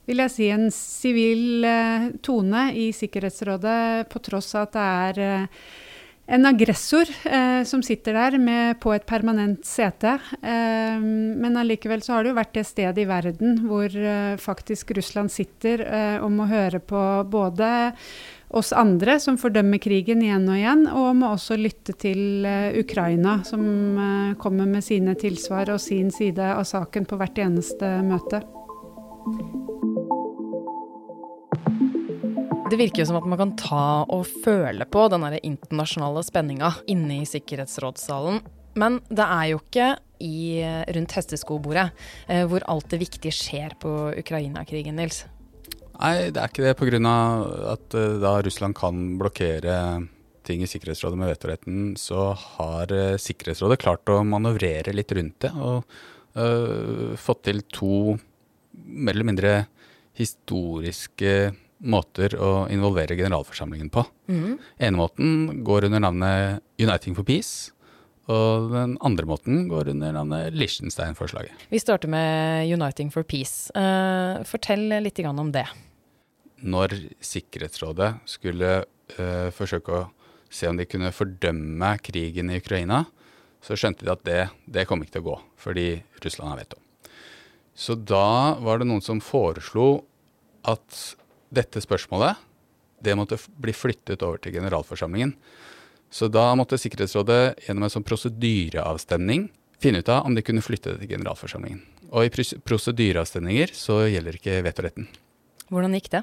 [0.07, 5.21] vil jeg si, en sivil eh, tone i Sikkerhetsrådet, på tross av at det er
[5.23, 5.63] eh,
[6.35, 10.17] en aggressor eh, som sitter der med, på et permanent sete.
[10.39, 14.95] Eh, men allikevel så har det jo vært det stedet i verden hvor eh, faktisk
[14.97, 17.69] Russland sitter eh, og må høre på både
[18.53, 23.39] oss andre som fordømmer krigen igjen og igjen, og må også lytte til uh, Ukraina,
[23.47, 23.63] som
[23.97, 28.43] uh, kommer med sine tilsvar og sin side av saken på hvert eneste møte.
[32.69, 37.19] Det virker jo som at man kan ta og føle på den internasjonale spenninga inne
[37.21, 38.39] i Sikkerhetsrådssalen.
[38.81, 39.91] Men det er jo ikke
[40.23, 40.63] i,
[40.95, 41.91] rundt hesteskobordet
[42.25, 45.25] eh, hvor alt det viktige skjer på Ukraina-krigen, Nils.
[45.99, 47.13] Nei, det er ikke det pga.
[47.73, 49.77] at uh, da Russland kan blokkere
[50.43, 55.53] ting i Sikkerhetsrådet med vetoretten, så har uh, Sikkerhetsrådet klart å manøvrere litt rundt det.
[55.53, 55.83] Og
[56.35, 58.17] øh, fått til to
[58.73, 59.53] mer eller mindre
[60.17, 61.53] historiske
[61.83, 64.05] måter å involvere generalforsamlingen på.
[64.31, 64.57] Mm.
[64.79, 67.73] ene måten går under navnet Uniting for Peace.
[68.31, 71.65] Og den andre måten går under navnet Liechtenstein-forslaget.
[71.73, 73.67] Vi starter med Uniting for Peace.
[73.75, 75.65] Uh, fortell litt om det.
[76.63, 78.77] Når Sikkerhetsrådet skulle
[79.17, 80.05] uh, forsøke å
[80.53, 83.03] se om de kunne fordømme krigen i Ukraina,
[83.63, 84.39] så skjønte de at det,
[84.71, 85.87] det kom ikke til å gå, fordi
[86.23, 86.79] Russland har veto.
[87.73, 90.05] Så da var det noen som foreslo
[90.69, 90.99] at
[91.53, 92.39] dette spørsmålet
[93.03, 95.33] det måtte bli flyttet over til generalforsamlingen.
[96.13, 99.47] Så da måtte Sikkerhetsrådet gjennom en sånn prosedyreavstemning
[99.81, 101.81] finne ut av om de kunne flytte det til generalforsamlingen.
[102.13, 105.09] Og i prosedyreavstemninger så gjelder ikke vetoretten.
[105.73, 106.21] Hvordan gikk det?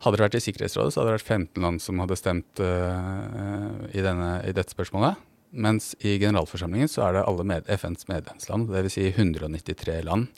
[0.00, 3.68] Hadde det vært i Sikkerhetsrådet, så hadde det vært 15 land som hadde stemt uh,
[3.92, 5.20] i, denne, i, dette spørsmålet.
[5.50, 8.96] Mens i generalforsamlingen så er det alle med, FNs medlemsland, dvs.
[8.96, 10.30] Si 193 land.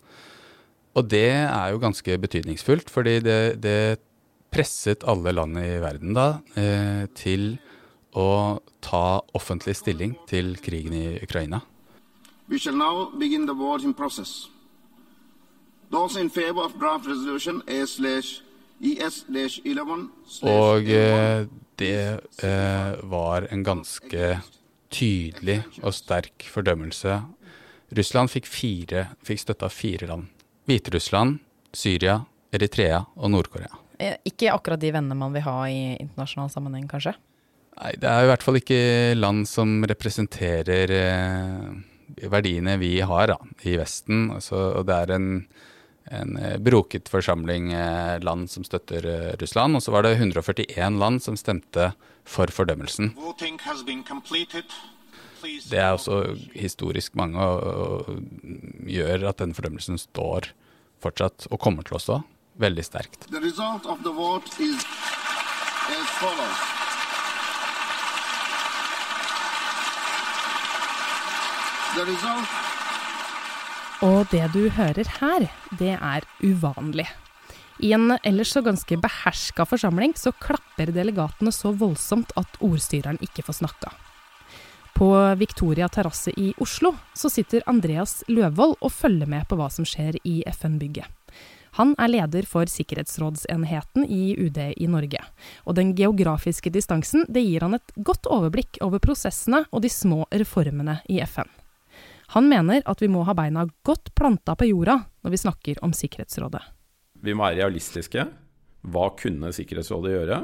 [0.99, 4.01] Og det er jo ganske betydningsfullt, fordi det, det
[4.53, 6.27] presset alle land i verden da
[6.59, 7.55] uh, til
[8.13, 11.61] å ta offentlig stilling til krigen i Ukraina.
[12.49, 14.49] We shall now begin the voting process.
[15.91, 20.09] Those in favor of draft resolution ES-11
[20.43, 21.47] Og eh,
[21.77, 24.41] det eh, var en ganske
[24.93, 27.23] tydelig og sterk fordømmelse.
[27.93, 30.29] Russland fikk, fire, fikk støtte av fire land.
[30.69, 31.39] Hviterussland,
[31.77, 32.23] Syria,
[32.53, 33.73] Eritrea og Nord-Korea.
[33.99, 37.15] Eh, ikke akkurat de vennene man vil ha i internasjonal sammenheng, kanskje?
[37.79, 38.81] Nei, det er i hvert fall ikke
[39.17, 44.29] land som representerer eh, verdiene vi har da, i Vesten.
[44.37, 45.29] Altså, og det er en,
[46.13, 49.09] en eh, broket forsamling eh, land som støtter
[49.41, 49.79] Russland.
[49.79, 51.93] Og så var det 141 land som stemte
[52.29, 53.15] for fordømmelsen.
[55.43, 56.21] Det er også
[56.55, 60.53] historisk mange og, og gjør at den fordømmelsen står
[61.03, 62.23] fortsatt, og kommer til å stå.
[62.55, 63.27] veldig sterkt.
[63.31, 64.85] The result of the vote is
[65.89, 66.59] as follows.
[66.59, 66.73] The result
[74.03, 75.45] Og det du hører her,
[75.77, 77.05] det er uvanlig.
[77.85, 83.45] I en ellers så ganske beherska forsamling så klapper delegatene så voldsomt at ordstyreren ikke
[83.45, 83.93] får snakka.
[84.97, 89.85] På Victoria terrasse i Oslo så sitter Andreas Løvold og følger med på hva som
[89.89, 91.05] skjer i FN-bygget.
[91.77, 95.21] Han er leder for sikkerhetsrådsenheten i UD i Norge.
[95.65, 100.25] Og den geografiske distansen det gir han et godt overblikk over prosessene og de små
[100.33, 101.49] reformene i FN.
[102.33, 105.93] Han mener at vi må ha beina godt planta på jorda når vi snakker om
[105.97, 106.63] Sikkerhetsrådet.
[107.23, 108.25] Vi må være realistiske.
[108.89, 110.39] Hva kunne Sikkerhetsrådet gjøre?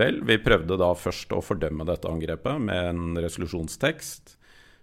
[0.00, 4.38] Vel, vi prøvde da først å fordømme dette angrepet med en resolusjonstekst.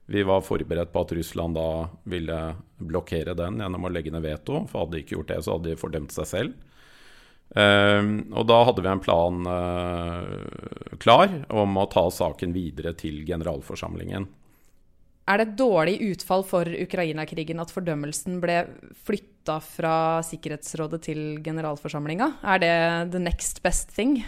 [0.10, 1.70] Vi var forberedt på at Russland da
[2.10, 2.38] ville
[2.78, 4.63] blokkere den gjennom å legge ned veto.
[4.70, 6.65] For hadde de ikke gjort det, så hadde de fordømt seg selv.
[7.50, 13.24] Uh, og da hadde vi en plan uh, klar om å ta saken videre til
[13.26, 14.30] generalforsamlingen.
[15.30, 18.63] Er det et dårlig utfall for Ukraina-krigen at fordømmelsen ble
[19.06, 22.32] flytta fra Sikkerhetsrådet til generalforsamlinga?
[22.42, 22.78] Er det
[23.13, 24.24] the next best thing?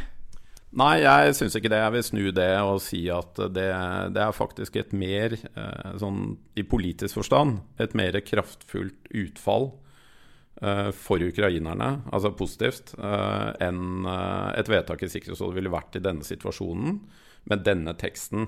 [0.77, 1.81] Nei, jeg syns ikke det.
[1.81, 3.67] Jeg vil snu det og si at det,
[4.15, 9.71] det er faktisk et mer, eh, sånn i politisk forstand, et mer kraftfullt utfall
[10.61, 16.23] eh, for ukrainerne, altså positivt, eh, enn et vedtak i Sikkerhetsrådet ville vært i denne
[16.29, 17.01] situasjonen,
[17.51, 18.45] med denne teksten.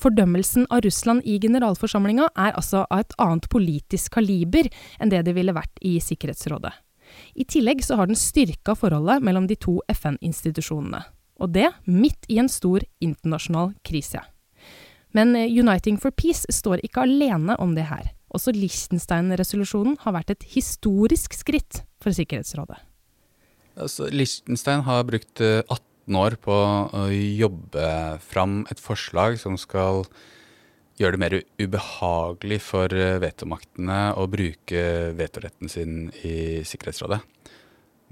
[0.00, 5.34] Fordømmelsen av Russland i generalforsamlinga er altså av et annet politisk kaliber enn det det
[5.36, 6.72] ville vært i Sikkerhetsrådet.
[7.36, 11.02] I tillegg så har den styrka forholdet mellom de to FN-institusjonene.
[11.42, 14.22] Og det midt i en stor internasjonal krise.
[15.12, 18.12] Men eh, Uniting for Peace står ikke alene om det her.
[18.32, 22.78] Også Liechtenstein-resolusjonen har vært et historisk skritt for Sikkerhetsrådet.
[23.76, 27.88] Altså, Liechtenstein har brukt 18 eh, 18 år på å jobbe
[28.20, 30.04] fram et forslag som skal
[31.00, 37.20] gjøre det mer ubehagelig for eh, vetomaktene å bruke vetoretten sin i Sikkerhetsrådet.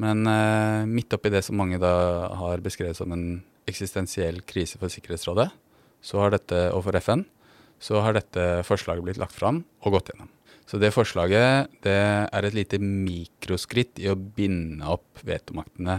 [0.01, 4.91] Men eh, midt oppi det som mange da har beskrevet som en eksistensiell krise for
[4.91, 5.51] Sikkerhetsrådet,
[6.01, 7.27] så har dette, og for FN,
[7.81, 10.31] så har dette forslaget blitt lagt fram og gått gjennom.
[10.69, 11.99] Så det forslaget det
[12.31, 15.99] er et lite mikroskritt i å binde opp vetomaktene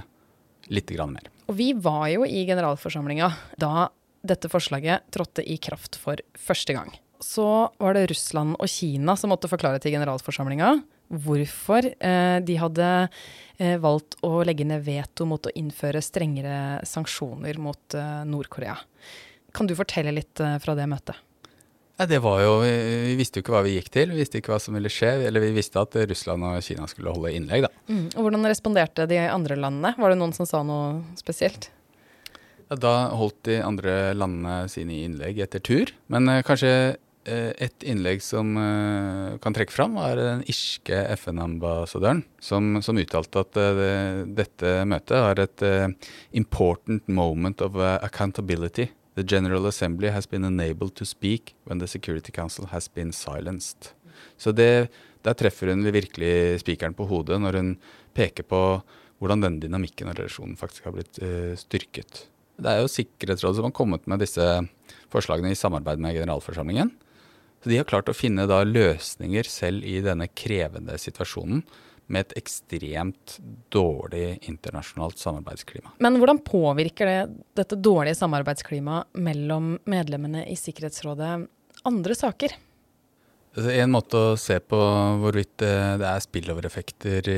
[0.71, 1.27] litt mer.
[1.51, 3.27] Og vi var jo i generalforsamlinga
[3.59, 3.89] da
[4.23, 6.93] dette forslaget trådte i kraft for første gang.
[7.19, 7.43] Så
[7.75, 10.71] var det Russland og Kina som måtte forklare til generalforsamlinga
[11.11, 12.87] hvorfor eh, de hadde
[13.59, 18.77] eh, valgt å legge ned veto mot å innføre strengere sanksjoner mot eh, Nord-Korea.
[19.51, 21.19] Kan du fortelle litt eh, fra det møtet?
[22.01, 24.55] Ja, det var jo, Vi visste jo ikke hva vi gikk til, vi visste ikke
[24.55, 25.11] hva som ville skje.
[25.27, 27.69] Eller vi visste at Russland og Kina skulle holde innlegg, da.
[27.91, 28.07] Mm.
[28.15, 29.91] Og Hvordan responderte de andre landene?
[30.01, 31.67] Var det noen som sa noe spesielt?
[32.71, 35.91] Ja, da holdt de andre landene sine innlegg etter tur.
[36.09, 42.23] Men eh, kanskje eh, et innlegg som eh, kan trekke fram, var den irske FN-ambassadøren,
[42.41, 43.91] som, som, uttalte at det,
[44.41, 45.67] dette møtet har et
[46.41, 52.31] important moment of accountability The General Assembly has been enabled to speak when the Security
[52.31, 53.93] Council has been silenced.
[54.37, 54.89] Så det,
[55.21, 57.75] Der treffer hun virkelig spikeren på hodet når hun
[58.17, 58.61] peker på
[59.21, 62.25] hvordan denne dynamikken og relasjonen faktisk har blitt uh, styrket.
[62.57, 64.45] Det er jo Sikkerhetsrådet som har kommet med disse
[65.13, 66.89] forslagene i samarbeid med generalforsamlingen.
[67.61, 71.61] Så De har klart å finne da løsninger selv i denne krevende situasjonen
[72.11, 73.37] med et ekstremt
[73.71, 75.93] dårlig internasjonalt samarbeidsklima.
[76.03, 81.31] Men hvordan påvirker det, dette dårlige samarbeidsklimaet mellom medlemmene i Sikkerhetsrådet
[81.87, 82.57] andre saker?
[83.51, 84.79] Altså, en måte å se på
[85.23, 87.31] hvorvidt det er spillovereffekter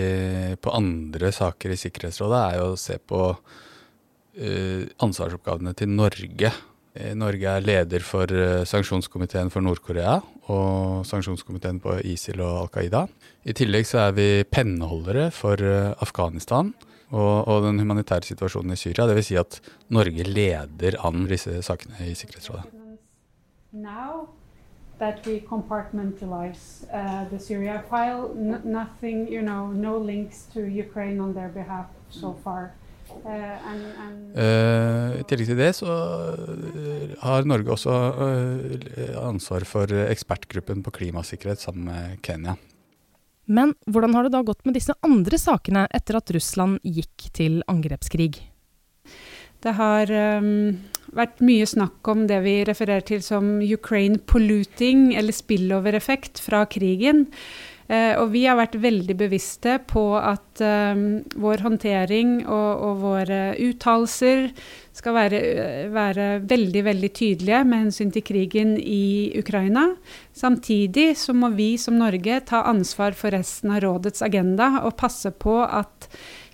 [0.61, 6.53] på andre saker i Sikkerhetsrådet, er jo å se på uh, ansvarsoppgavene til Norge
[6.93, 10.19] Eh, Norge er leder for eh, sanksjonskomiteen for Nord-Korea
[10.51, 13.05] og sanksjonskomiteen på ISIL og Al Qaida.
[13.47, 16.73] I tillegg så er vi penneholdere for eh, Afghanistan
[17.13, 19.07] og, og den humanitære situasjonen i Syria.
[19.07, 19.29] Dvs.
[19.29, 19.59] Si at
[19.93, 22.65] Norge leder an disse sakene i Sikkerhetsrådet.
[23.71, 24.29] Now
[24.99, 31.33] that we compartmentalize uh, the Syria file, nothing, you know, no links to Ukraine on
[31.33, 32.73] their behalf so far.
[34.33, 37.93] Uh, I tillegg til det så uh, har Norge også
[39.21, 42.57] ansvar for ekspertgruppen på klimasikkerhet sammen med Kenya.
[43.45, 47.59] Men hvordan har det da gått med disse andre sakene etter at Russland gikk til
[47.67, 48.37] angrepskrig?
[49.63, 50.09] Det har
[50.43, 50.75] um,
[51.15, 57.27] vært mye snakk om det vi refererer til som Ukraine polluting, eller spillover-effekt fra krigen.
[57.93, 63.41] Eh, og vi har vært veldig bevisste på at um, vår håndtering og, og våre
[63.59, 64.47] uttalelser
[64.95, 65.41] skal være,
[65.93, 69.89] være, veldig veldig tydelige med hensyn til krigen i Ukraina.
[70.37, 75.33] Samtidig så må vi som Norge ta ansvar for resten av rådets agenda og passe
[75.33, 76.09] på at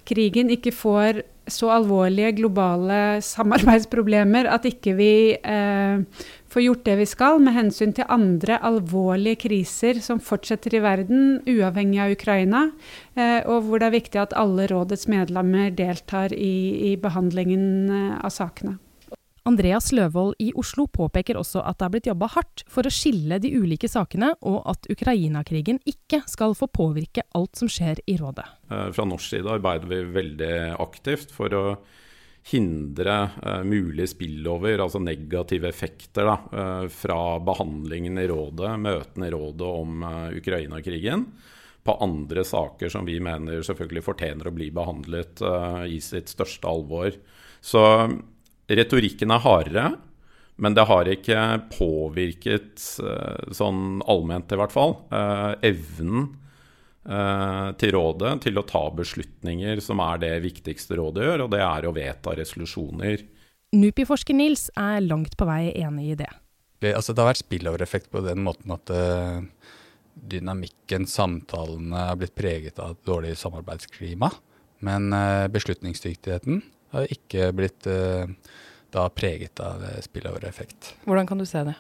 [0.10, 7.08] krigen ikke får så alvorlige globale samarbeidsproblemer at ikke vi eh, får gjort det vi
[7.10, 12.66] skal med hensyn til andre alvorlige kriser som fortsetter i verden, uavhengig av Ukraina,
[13.16, 18.14] eh, og hvor det er viktig at alle rådets medlemmer deltar i, i behandlingen eh,
[18.24, 18.80] av sakene.
[19.50, 23.40] Andreas Løvold i Oslo påpeker også at det er blitt jobba hardt for å skille
[23.42, 28.46] de ulike sakene, og at Ukraina-krigen ikke skal få påvirke alt som skjer i rådet.
[28.70, 31.66] Eh, fra norsk side arbeider vi veldig aktivt for å
[32.48, 39.34] hindre uh, mulig spillover, altså negative effekter, da, uh, fra behandlingen i rådet, møtene i
[39.34, 41.26] rådet om uh, Ukraina-krigen,
[41.84, 45.40] på andre saker som vi mener selvfølgelig fortjener å bli behandlet
[45.88, 47.16] i sitt største alvor.
[47.64, 47.82] Så
[48.68, 49.86] retorikken er hardere,
[50.60, 51.40] men det har ikke
[51.72, 52.84] påvirket,
[53.56, 54.98] sånn allment i hvert fall,
[55.66, 56.28] evnen
[57.00, 61.88] til rådet til å ta beslutninger som er det viktigste rådet gjør, og det er
[61.88, 63.24] å vedta resolusjoner.
[63.76, 66.30] NUPI-forsker Nils er langt på vei enig i det.
[66.80, 69.42] Det, altså, det har vært spillovereffekt på den måten at uh,
[70.32, 74.32] dynamikken, samtalene, har blitt preget av et dårlig samarbeidsklima.
[74.88, 76.64] Men uh, beslutningsdyktigheten
[76.96, 78.32] har ikke blitt uh,
[78.96, 80.96] da preget av spillover-effekt.
[81.06, 81.76] Hvordan kan du se det?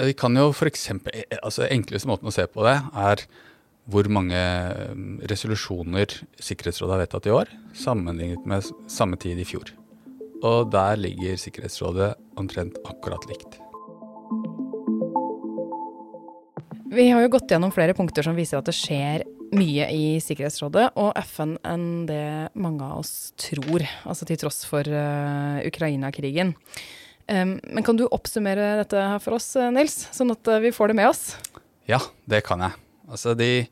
[0.00, 0.86] Vi kan jo f.eks.
[1.42, 3.26] altså Enkleste måten å se på det er
[3.90, 4.38] hvor mange
[4.94, 9.72] mm, resolusjoner Sikkerhetsrådet har vedtatt i år, sammenlignet med samme tid i fjor.
[10.46, 13.58] Og der ligger Sikkerhetsrådet omtrent akkurat likt.
[16.90, 19.22] Vi har jo gått gjennom flere punkter som viser at det skjer
[19.54, 24.86] mye i Sikkerhetsrådet og FN enn det mange av oss tror, altså til tross for
[24.86, 26.54] uh, Ukraina-krigen.
[27.30, 30.90] Um, men kan du oppsummere dette her for oss, eh, Nils, sånn at vi får
[30.90, 31.24] det med oss?
[31.86, 32.00] Ja,
[32.30, 32.89] det kan jeg.
[33.10, 33.66] Altså de,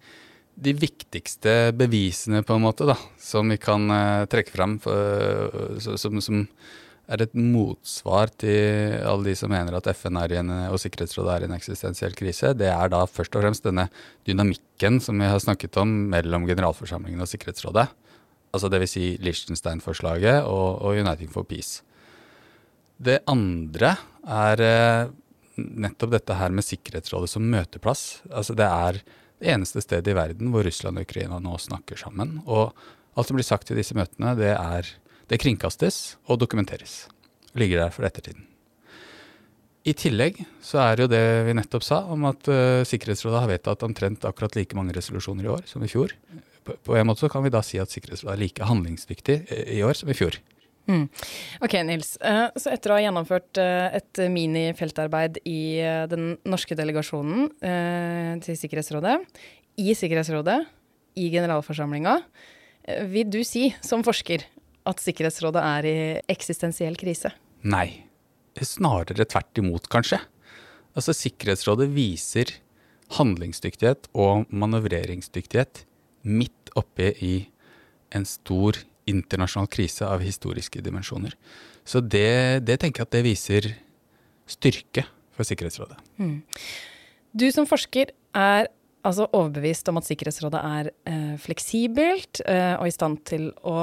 [0.59, 6.21] de viktigste bevisene, på en måte, da, som vi kan uh, trekke fram, for, som,
[6.25, 6.45] som
[7.09, 11.49] er et motsvar til alle de som mener at FN en, og Sikkerhetsrådet er i
[11.49, 13.87] en eksistensiell krise, det er da først og fremst denne
[14.29, 17.87] dynamikken som vi har snakket om mellom generalforsamlingen og Sikkerhetsrådet.
[18.53, 18.93] Altså dvs.
[18.93, 21.83] Si Liechtenstein-forslaget og, og, Uniting for Peace.
[22.99, 25.11] Det andre er eh,
[25.57, 28.21] nettopp dette her med Sikkerhetsrådet som møteplass.
[28.29, 29.01] Altså det er
[29.39, 32.41] det eneste stedet i verden hvor Russland og Ukraina nå snakker sammen.
[32.47, 32.75] Og
[33.19, 34.91] alt som blir sagt i disse møtene, det er
[35.29, 37.07] det kringkastes og dokumenteres.
[37.59, 38.47] Ligger der for ettertiden.
[39.89, 43.51] I tillegg så er det jo det vi nettopp sa, om at uh, Sikkerhetsrådet har
[43.51, 46.13] vedtatt omtrent akkurat like mange resolusjoner i år som i fjor.
[46.67, 49.71] På, på en måte så kan vi da si at Sikkerhetsrådet er like handlingsdyktig eh,
[49.79, 50.37] i år som i fjor.
[50.89, 51.05] Mm.
[51.65, 52.15] Ok, Nils.
[52.23, 55.61] Uh, så etter å ha gjennomført uh, et minifeltarbeid i
[56.11, 57.51] den norske delegasjonen
[58.45, 59.19] til Sikkerhetsrådet,
[59.79, 60.59] i Sikkerhetsrådet,
[61.19, 62.15] i generalforsamlinga,
[63.11, 64.47] vil du si som forsker
[64.89, 65.97] at Sikkerhetsrådet er i
[66.33, 67.35] eksistensiell krise?
[67.69, 68.05] Nei.
[68.59, 70.19] Snarere tvert imot, kanskje.
[70.97, 72.57] Altså, Sikkerhetsrådet viser
[73.19, 75.85] handlingsdyktighet og manøvreringsdyktighet
[76.27, 77.35] midt oppe i
[78.15, 81.35] en stor internasjonal krise av historiske dimensjoner.
[81.89, 83.71] Så det, det tenker jeg at det viser
[84.49, 85.99] styrke for Sikkerhetsrådet.
[86.21, 86.43] Mm.
[87.39, 88.69] Du som forsker er
[89.07, 93.79] altså overbevist om at Sikkerhetsrådet er eh, fleksibelt eh, og i stand til å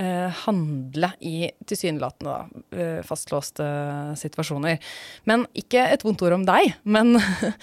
[0.00, 2.36] eh, handle i tilsynelatende
[2.72, 3.66] eh, fastlåste
[4.20, 4.78] situasjoner.
[5.28, 7.16] Men ikke et vondt ord om deg, men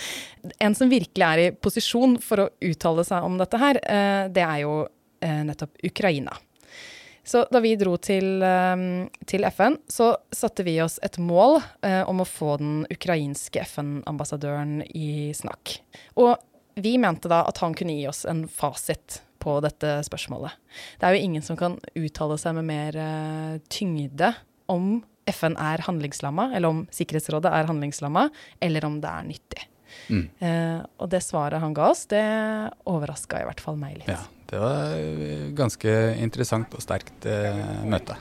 [0.65, 4.45] en som virkelig er i posisjon for å uttale seg om dette her, eh, det
[4.45, 4.81] er jo
[5.23, 6.35] eh, nettopp Ukraina.
[7.27, 8.83] Så da vi dro til, eh,
[9.27, 14.79] til, FN, så satte vi oss et mål eh, om å få den ukrainske FN-ambassadøren
[14.95, 15.79] i snakk.
[16.23, 16.37] Og
[16.79, 20.55] vi mente da at han kunne gi oss en fasit på dette spørsmålet.
[20.99, 24.31] Det er jo ingen som kan uttale seg med mer eh, tyngde
[24.71, 28.29] om FN er handlingslamma, eller om Sikkerhetsrådet er handlingslamma,
[28.63, 29.67] eller om det er nyttig.
[30.07, 30.23] Mm.
[30.39, 32.23] Eh, og det svaret han ga oss, det
[32.87, 34.11] overraska i hvert fall meg litt.
[34.15, 38.15] Ja, det var eh, ganske interessant og sterkt eh, møte.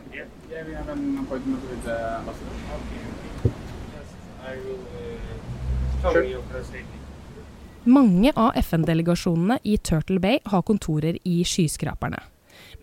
[7.86, 12.18] Mange av FN-delegasjonene i Turtle Bay har kontorer i skyskraperne.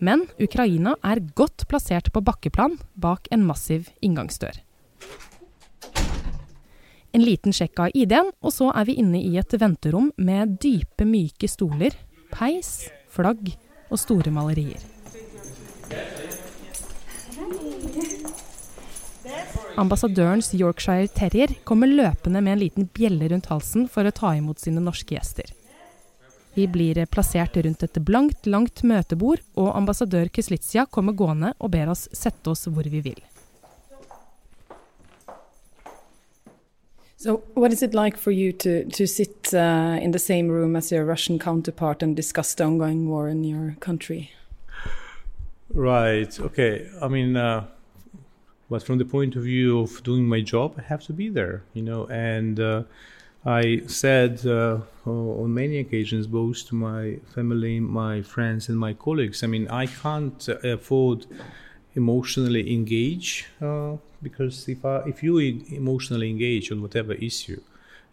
[0.00, 4.56] Men Ukraina er godt plassert på bakkeplan bak en massiv inngangsdør.
[7.14, 11.04] En liten sjekk av ID-en, og så er vi inne i et venterom med dype,
[11.06, 11.94] myke stoler,
[12.32, 13.54] peis, flagg
[13.90, 14.82] og store malerier.
[19.76, 24.62] Ambassadørens Yorkshire terrier kommer løpende med en liten bjelle rundt halsen for å ta imot
[24.62, 25.50] sine norske gjester.
[26.54, 31.90] Vi blir plassert rundt et blankt, langt møtebord, og ambassadør Kyslitsia kommer gående og ber
[31.90, 33.18] oss sette oss hvor vi vil.
[37.24, 40.76] So, what is it like for you to to sit uh, in the same room
[40.76, 44.32] as your Russian counterpart and discuss the ongoing war in your country?
[45.72, 46.38] Right.
[46.38, 46.86] Okay.
[47.00, 47.64] I mean, uh,
[48.68, 51.62] but from the point of view of doing my job, I have to be there,
[51.72, 52.04] you know.
[52.08, 52.82] And uh,
[53.46, 59.42] I said uh, on many occasions, both to my family, my friends, and my colleagues,
[59.42, 61.24] I mean, I can't afford
[61.94, 67.60] emotionally engage uh, because if I, if you emotionally engage on whatever issue,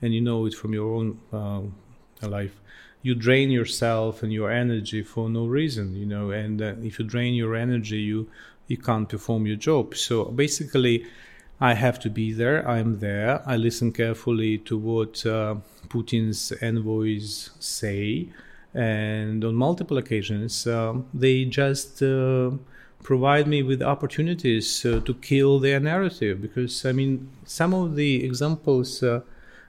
[0.02, 2.60] and you know it from your own uh, life,
[3.02, 6.30] you drain yourself and your energy for no reason, you know.
[6.30, 8.30] And uh, if you drain your energy, you
[8.68, 9.96] you can't perform your job.
[9.96, 11.06] So basically,
[11.60, 12.68] I have to be there.
[12.68, 13.42] I'm there.
[13.46, 15.56] I listen carefully to what uh,
[15.90, 18.30] Putin's envoys say,
[18.74, 22.52] and on multiple occasions, um, they just uh,
[23.04, 26.42] provide me with opportunities uh, to kill their narrative.
[26.42, 29.22] Because I mean, some of the examples uh,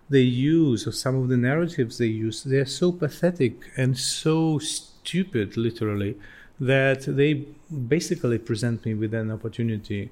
[0.08, 4.58] they use, or some of the narratives they use, they are so pathetic and so
[4.58, 6.16] stupid, literally,
[6.60, 7.46] that they
[7.88, 10.10] basically present me with an opportunity.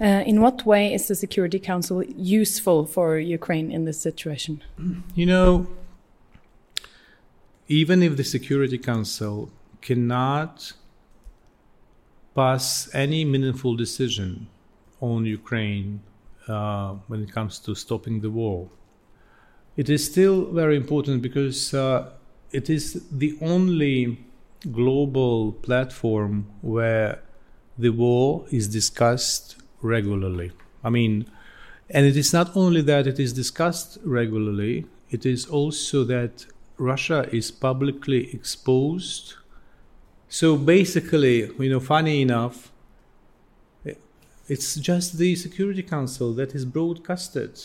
[0.00, 4.62] Uh, in what way is the Security Council useful for Ukraine in this situation?
[5.14, 5.66] You know,
[7.68, 10.72] even if the Security Council cannot
[12.34, 14.48] pass any meaningful decision
[15.00, 16.00] on Ukraine
[16.48, 18.68] uh, when it comes to stopping the war,
[19.76, 22.10] it is still very important because uh,
[22.52, 24.18] it is the only
[24.72, 27.22] global platform where
[27.78, 30.52] the war is discussed regularly.
[30.84, 31.26] I mean,
[31.88, 37.28] and it is not only that it is discussed regularly, it is also that Russia
[37.32, 39.34] is publicly exposed.
[40.32, 42.70] So basically, you know, funny enough,
[44.46, 47.60] it's just the Security Council that is broadcasted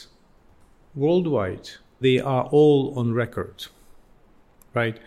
[0.96, 1.70] worldwide.
[2.00, 3.68] They are all on record,
[4.74, 4.98] right?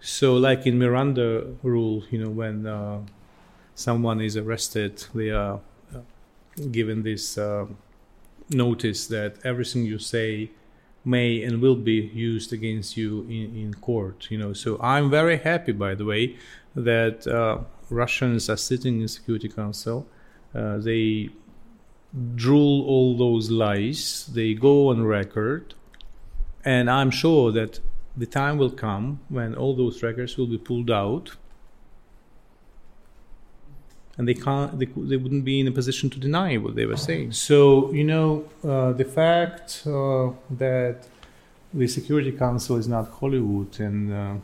[0.00, 3.00] So, like in Miranda rule, you know, when uh,
[3.74, 5.60] someone is arrested, they are
[5.94, 6.00] uh,
[6.70, 7.66] given this uh,
[8.50, 10.50] notice that everything you say
[11.04, 14.28] may and will be used against you in, in court.
[14.30, 16.36] You know, so I'm very happy, by the way,
[16.74, 17.58] that uh,
[17.88, 20.06] Russians are sitting in Security Council.
[20.54, 21.30] Uh, they
[22.34, 24.30] drool all those lies.
[24.32, 25.74] They go on record,
[26.64, 27.80] and I'm sure that
[28.16, 31.36] the time will come when all those records will be pulled out
[34.20, 37.02] and they can't they, they wouldn't be in a position to deny what they were
[37.08, 40.96] saying so you know uh, the fact uh, that
[41.72, 44.34] the security council is not hollywood and uh,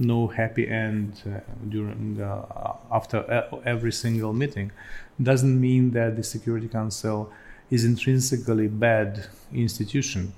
[0.00, 3.18] no happy end uh, during uh, after
[3.64, 4.72] every single meeting
[5.22, 7.32] doesn't mean that the security council
[7.70, 10.32] is intrinsically bad institution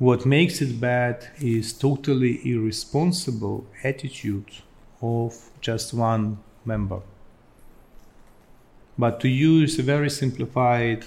[0.00, 4.50] what makes it bad is totally irresponsible attitude
[5.02, 7.00] of just one member.
[8.98, 11.04] But to use a very simplified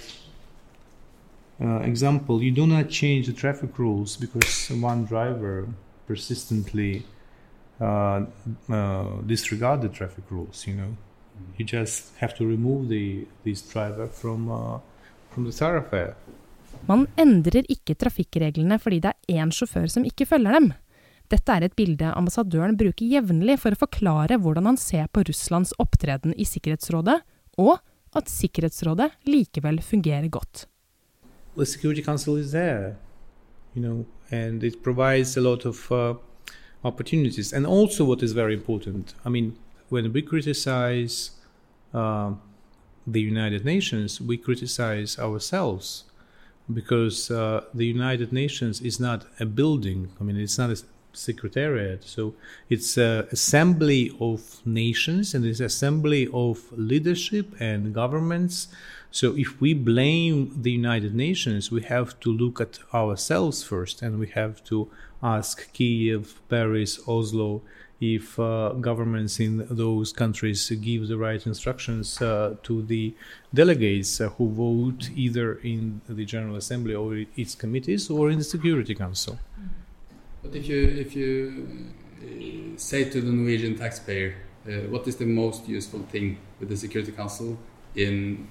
[1.60, 5.70] uh, example, you do not change the traffic rules because one driver
[6.08, 7.04] persistently
[7.80, 8.22] uh,
[8.70, 10.68] uh, disregard the traffic rules.
[10.68, 10.92] You know,
[11.58, 14.80] you just have to remove the this driver from uh,
[15.34, 16.16] from the thoroughfare.
[16.88, 20.74] Man endrer ikke trafikkreglene fordi det er én sjåfør som ikke følger dem.
[21.32, 25.72] Dette er et bilde ambassadøren bruker jevnlig for å forklare hvordan han ser på Russlands
[25.82, 27.22] opptreden i Sikkerhetsrådet,
[27.58, 27.80] og
[28.14, 30.68] at Sikkerhetsrådet likevel fungerer godt.
[31.56, 32.98] The Security Council is there,
[33.74, 36.16] you know, and it provides a lot of uh,
[36.84, 37.54] opportunities.
[37.54, 39.58] And also, what is very important, I mean,
[39.90, 41.32] when we criticize
[41.94, 42.34] uh,
[43.06, 46.06] the United Nations, we criticize ourselves.
[46.72, 50.10] because uh, the United Nations is not a building.
[50.20, 50.78] I mean, it's not a
[51.12, 52.04] secretariat.
[52.04, 52.36] So
[52.70, 58.68] it's an assembly of nations and it's assembly of leadership and governments.
[59.14, 64.18] So if we blame the United Nations, we have to look at ourselves first, and
[64.18, 64.90] we have to
[65.22, 67.62] ask Kiev, Paris, Oslo
[68.02, 73.14] if uh, governments in those countries give the right instructions uh, to the
[73.54, 78.44] delegates uh, who vote either in the General Assembly or its committees or in the
[78.44, 79.38] Security Council.
[80.42, 81.32] But if you if you
[82.20, 84.38] uh, say to the Norwegian taxpayer,
[84.68, 87.60] uh, what is the most useful thing with the Security Council
[87.96, 88.48] in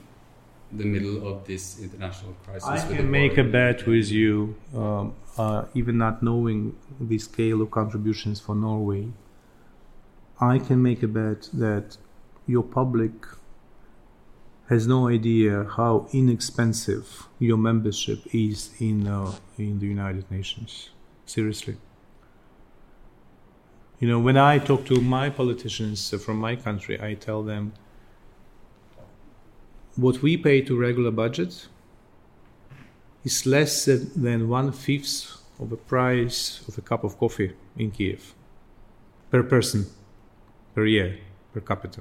[0.72, 2.68] the middle of this international crisis?
[2.68, 7.70] I can make a bet with you, um, uh, even not knowing the scale of
[7.70, 9.08] contributions for Norway.
[10.40, 11.96] I can make a bet that
[12.46, 13.12] your public
[14.68, 20.90] has no idea how inexpensive your membership is in uh, in the United Nations.
[21.26, 21.76] Seriously.
[24.00, 27.72] You know, when I talk to my politicians from my country, I tell them
[29.96, 31.68] what we pay to regular budget
[33.24, 38.34] is less than one fifth of the price of a cup of coffee in Kiev
[39.30, 39.86] per person
[40.74, 41.18] per year
[41.52, 42.00] per capita.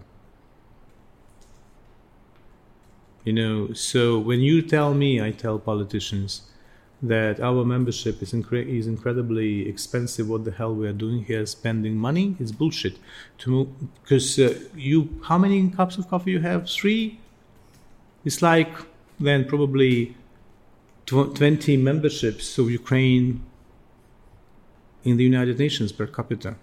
[3.24, 6.42] You know, so when you tell me, I tell politicians
[7.04, 10.28] that our membership is, incre- is incredibly expensive.
[10.28, 12.36] What the hell we are doing here, spending money?
[12.40, 12.98] It's bullshit.
[13.40, 13.66] To
[14.02, 16.68] because uh, you, how many cups of coffee you have?
[16.70, 17.21] Three.
[18.24, 18.74] It's like
[19.20, 20.16] then probably
[21.06, 23.44] twenty memberships of Ukraine
[25.04, 26.56] in the United Nations per capita.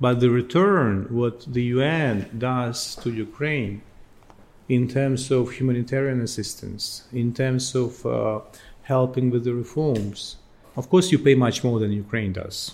[0.00, 3.82] But the return, what the UN does to Ukraine
[4.68, 8.40] in terms of humanitarian assistance, in terms of uh,
[8.82, 10.36] helping with the reforms,
[10.76, 12.72] of course, you pay much more than Ukraine does,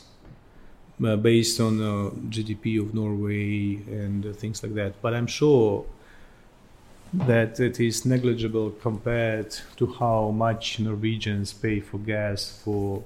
[1.05, 5.01] uh, based on uh, GDP of Norway and uh, things like that.
[5.01, 5.87] But I'm sure
[7.13, 13.03] that it is negligible compared to how much Norwegians pay for gas for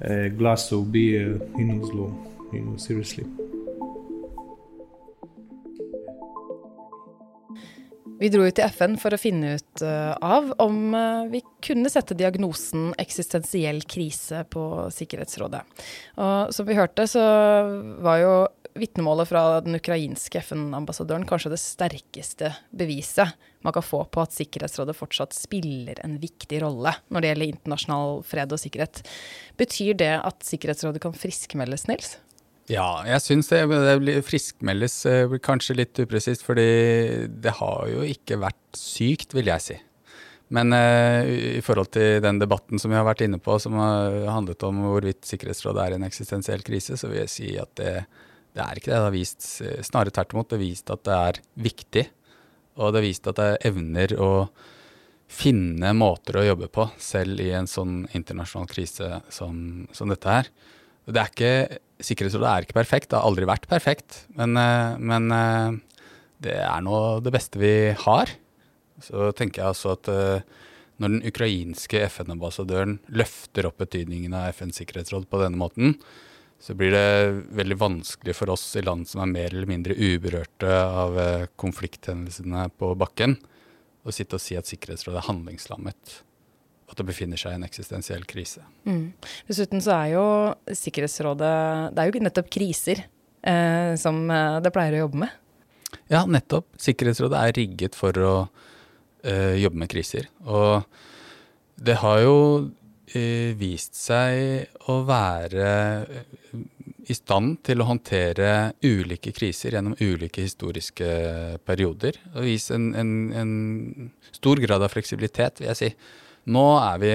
[0.00, 2.14] a glass of beer in Oslo.
[2.52, 3.26] You know, seriously.
[8.16, 11.90] Vi dro ut til FN for å finne ut uh, av om uh, vi kunne
[11.92, 14.62] sette diagnosen eksistensiell krise på
[14.94, 15.60] Sikkerhetsrådet.
[16.24, 17.24] Og som vi hørte, så
[18.00, 18.32] var jo
[18.80, 23.34] vitnemålet fra den ukrainske FN-ambassadøren kanskje det sterkeste beviset
[23.66, 28.22] man kan få på at Sikkerhetsrådet fortsatt spiller en viktig rolle når det gjelder internasjonal
[28.26, 29.02] fred og sikkerhet.
[29.58, 32.16] Betyr det at Sikkerhetsrådet kan friskmeldes, Nils?
[32.70, 35.00] Ja, jeg syns det, det friskmeldes
[35.30, 39.76] blir kanskje litt upresist, fordi det har jo ikke vært sykt, vil jeg si.
[40.54, 44.14] Men uh, i forhold til den debatten som vi har vært inne på, som har
[44.30, 47.94] handlet om hvorvidt Sikkerhetsrådet er i en eksistensiell krise, så vil jeg si at det,
[48.56, 48.96] det er ikke det.
[48.96, 49.48] Det har vist,
[49.84, 52.06] snarere tvert imot, det har vist at det er viktig.
[52.76, 54.30] Og det har vist at det evner å
[55.26, 60.50] finne måter å jobbe på, selv i en sånn internasjonal krise som, som dette her.
[61.06, 64.18] Det er ikke Sikkerhetsrådet er ikke perfekt, det har aldri vært perfekt.
[64.36, 65.78] Men, eh, men eh,
[66.44, 67.70] det er nå det beste vi
[68.02, 68.32] har.
[69.00, 70.44] Så tenker jeg altså at eh,
[71.00, 75.96] når den ukrainske FN-ambassadøren løfter opp betydningen av FNs sikkerhetsråd på denne måten,
[76.62, 77.08] så blir det
[77.56, 81.18] veldig vanskelig for oss i land som er mer eller mindre uberørte av
[81.60, 83.36] konflikthendelsene på bakken,
[84.06, 86.20] å sitte og si at Sikkerhetsrådet er handlingslammet
[86.86, 88.62] at det befinner seg i en eksistensiell krise.
[88.86, 89.10] Mm.
[89.48, 90.26] Dessuten så er jo
[90.70, 91.50] Sikkerhetsrådet
[91.96, 93.02] Det er jo nettopp kriser
[93.42, 94.22] eh, som
[94.62, 95.34] det pleier å jobbe med.
[96.12, 96.68] Ja, nettopp.
[96.82, 98.34] Sikkerhetsrådet er rigget for å
[99.26, 100.28] eh, jobbe med kriser.
[100.46, 100.86] Og
[101.76, 102.68] det har jo eh,
[103.56, 105.68] vist seg å være
[107.06, 111.06] i stand til å håndtere ulike kriser gjennom ulike historiske
[111.66, 112.18] perioder.
[112.34, 115.90] Og vise en, en, en stor grad av fleksibilitet, vil jeg si.
[116.50, 117.14] Nå er vi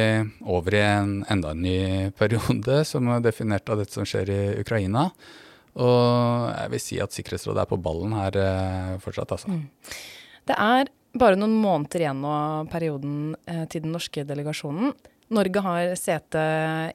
[0.51, 1.77] over i en enda en ny
[2.19, 5.09] periode, som er definert av dette som skjer i Ukraina.
[5.79, 8.39] Og jeg vil si at Sikkerhetsrådet er på ballen her
[9.03, 9.51] fortsatt, altså.
[9.51, 9.67] Mm.
[10.47, 13.15] Det er bare noen måneder igjen av perioden
[13.45, 14.93] eh, til den norske delegasjonen.
[15.31, 16.43] Norge har sete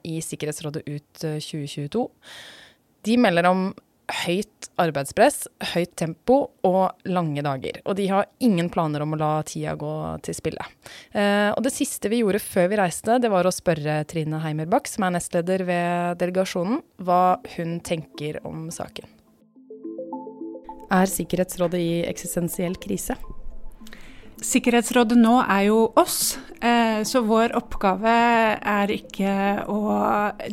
[0.07, 2.07] i Sikkerhetsrådet ut 2022.
[3.07, 3.68] De melder om
[4.07, 7.80] høyt arbeidspress, høyt tempo og lange dager.
[7.89, 9.95] Og de har ingen planer om å la tida gå
[10.26, 10.66] til spille.
[11.11, 14.91] Eh, og det siste vi gjorde før vi reiste, det var å spørre Trine Heimerbakk,
[14.91, 19.11] som er nestleder ved delegasjonen, hva hun tenker om saken.
[20.95, 23.18] Er Sikkerhetsrådet i eksistensiell krise?
[24.45, 28.12] Sikkerhetsrådet nå er jo oss, eh, så vår oppgave
[28.57, 29.32] er ikke
[29.68, 29.80] å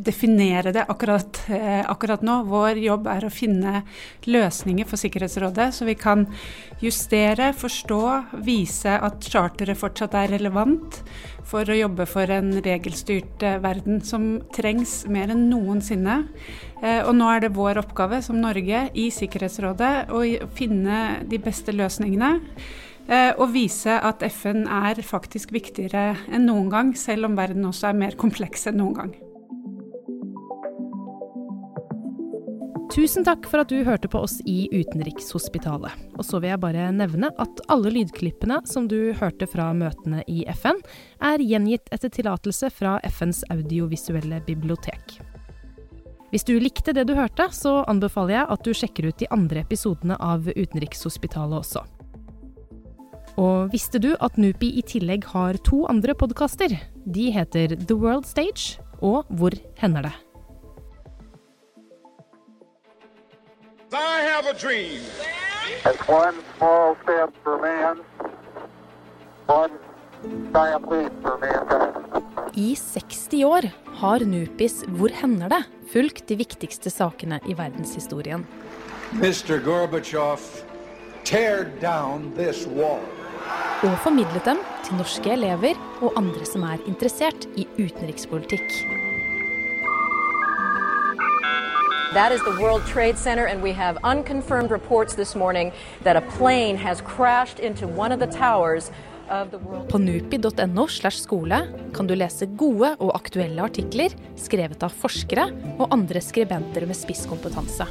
[0.02, 2.44] definere det akkurat, eh, akkurat, nå.
[2.50, 3.84] Vår jobb er å finne
[4.26, 6.26] løsninger for Sikkerhetsrådet, så vi kan
[6.82, 8.02] justere, forstå,
[8.44, 11.02] vise at charteret fortsatt er relevant
[11.44, 16.24] for å jobbe for en regelstyrt eh, verden som trengs mer enn noensinne.
[16.84, 20.20] Og nå er det vår oppgave som Norge i Sikkerhetsrådet å
[20.52, 22.42] finne de beste løsningene.
[23.08, 27.90] Eh, og vise at FN er faktisk viktigere enn noen gang, selv om verden også
[27.92, 29.14] er mer kompleks enn noen gang.
[32.94, 35.96] Tusen takk for at du hørte på oss i Utenrikshospitalet.
[36.14, 40.44] Og så vil jeg bare nevne at alle lydklippene som du hørte fra møtene i
[40.54, 40.78] FN,
[41.18, 45.18] er gjengitt etter tillatelse fra FNs audiovisuelle bibliotek.
[46.30, 49.66] Hvis du likte det du hørte, så anbefaler jeg at du sjekker ut de andre
[49.66, 51.84] episodene av Utenrikshospitalet også.
[53.40, 56.76] Og visste du at Nupi i tillegg har to andre podkaster?
[57.06, 60.14] De heter The World Stage og Hvor hender det?
[63.94, 65.02] I have a dream.
[65.86, 68.00] It's one small step for man,
[69.48, 69.74] one
[70.54, 71.90] giant leap for mankind.
[72.56, 73.66] I 60 år
[74.02, 75.64] har Nupis Hvor hender det?
[75.94, 78.46] fulgt de viktigste sakene i verdenshistorien.
[79.14, 79.60] Mr.
[79.62, 80.42] Gorbachev,
[81.24, 83.02] tear down this wall
[83.84, 88.64] og formidlet dem til norske elever og andre som er interessert i utenrikspolitikk.
[92.14, 95.72] That is the World Trade Center, and we have unconfirmed reports this morning
[96.04, 98.92] that a plane has crashed into one of the towers
[99.90, 101.58] på nupi.no slash skole
[101.96, 105.48] kan du lese gode og aktuelle artikler skrevet av forskere
[105.80, 107.88] og andre skribenter med spisskompetanse.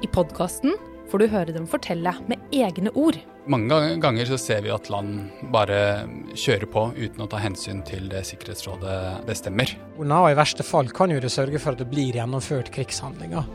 [0.00, 0.76] I podkasten
[1.10, 3.18] får du høre dem fortelle med egne ord.
[3.50, 6.06] Mange ganger så ser vi at land bare
[6.38, 9.72] kjører på uten å ta hensyn til det Sikkerhetsrådet bestemmer.
[9.98, 13.48] Og I verste fall kan jo det sørge for at det blir gjennomført krigshandlinger.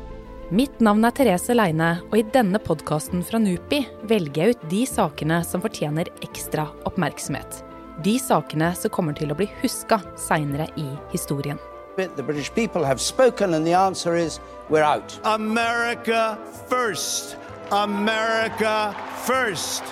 [0.53, 4.82] Mitt navn er Therese Leine, og i denne podkasten fra NUPI velger jeg ut de
[4.86, 7.64] sakene som fortjener ekstra oppmerksomhet.
[8.06, 10.86] De sakene som kommer til å bli huska seinere i
[11.16, 11.58] historien.
[11.95, 14.39] The British people have spoken, and the answer is
[14.70, 15.18] we're out.
[15.24, 16.38] America
[16.70, 17.38] first.
[17.72, 18.95] America
[19.26, 19.84] first.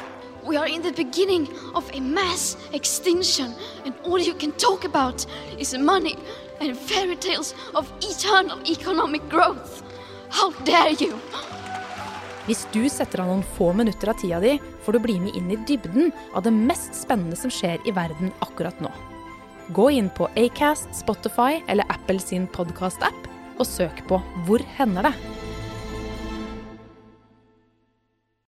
[0.46, 3.54] We are in the beginning of a mass extinction,
[3.86, 5.26] and all you can talk about
[5.58, 6.16] is money
[6.62, 9.84] and fairy tales of eternal economic growth.
[10.30, 11.18] How dare you!
[12.46, 15.50] Hvis du setter av noen få minutter av tida di, får du bli med inn
[15.52, 18.92] i dybden av det mest spennende som skjer i verden akkurat nå.
[19.74, 25.43] Gå inn på Acast, Spotify eller Apple sin podkast-app og søk på Hvor hender det?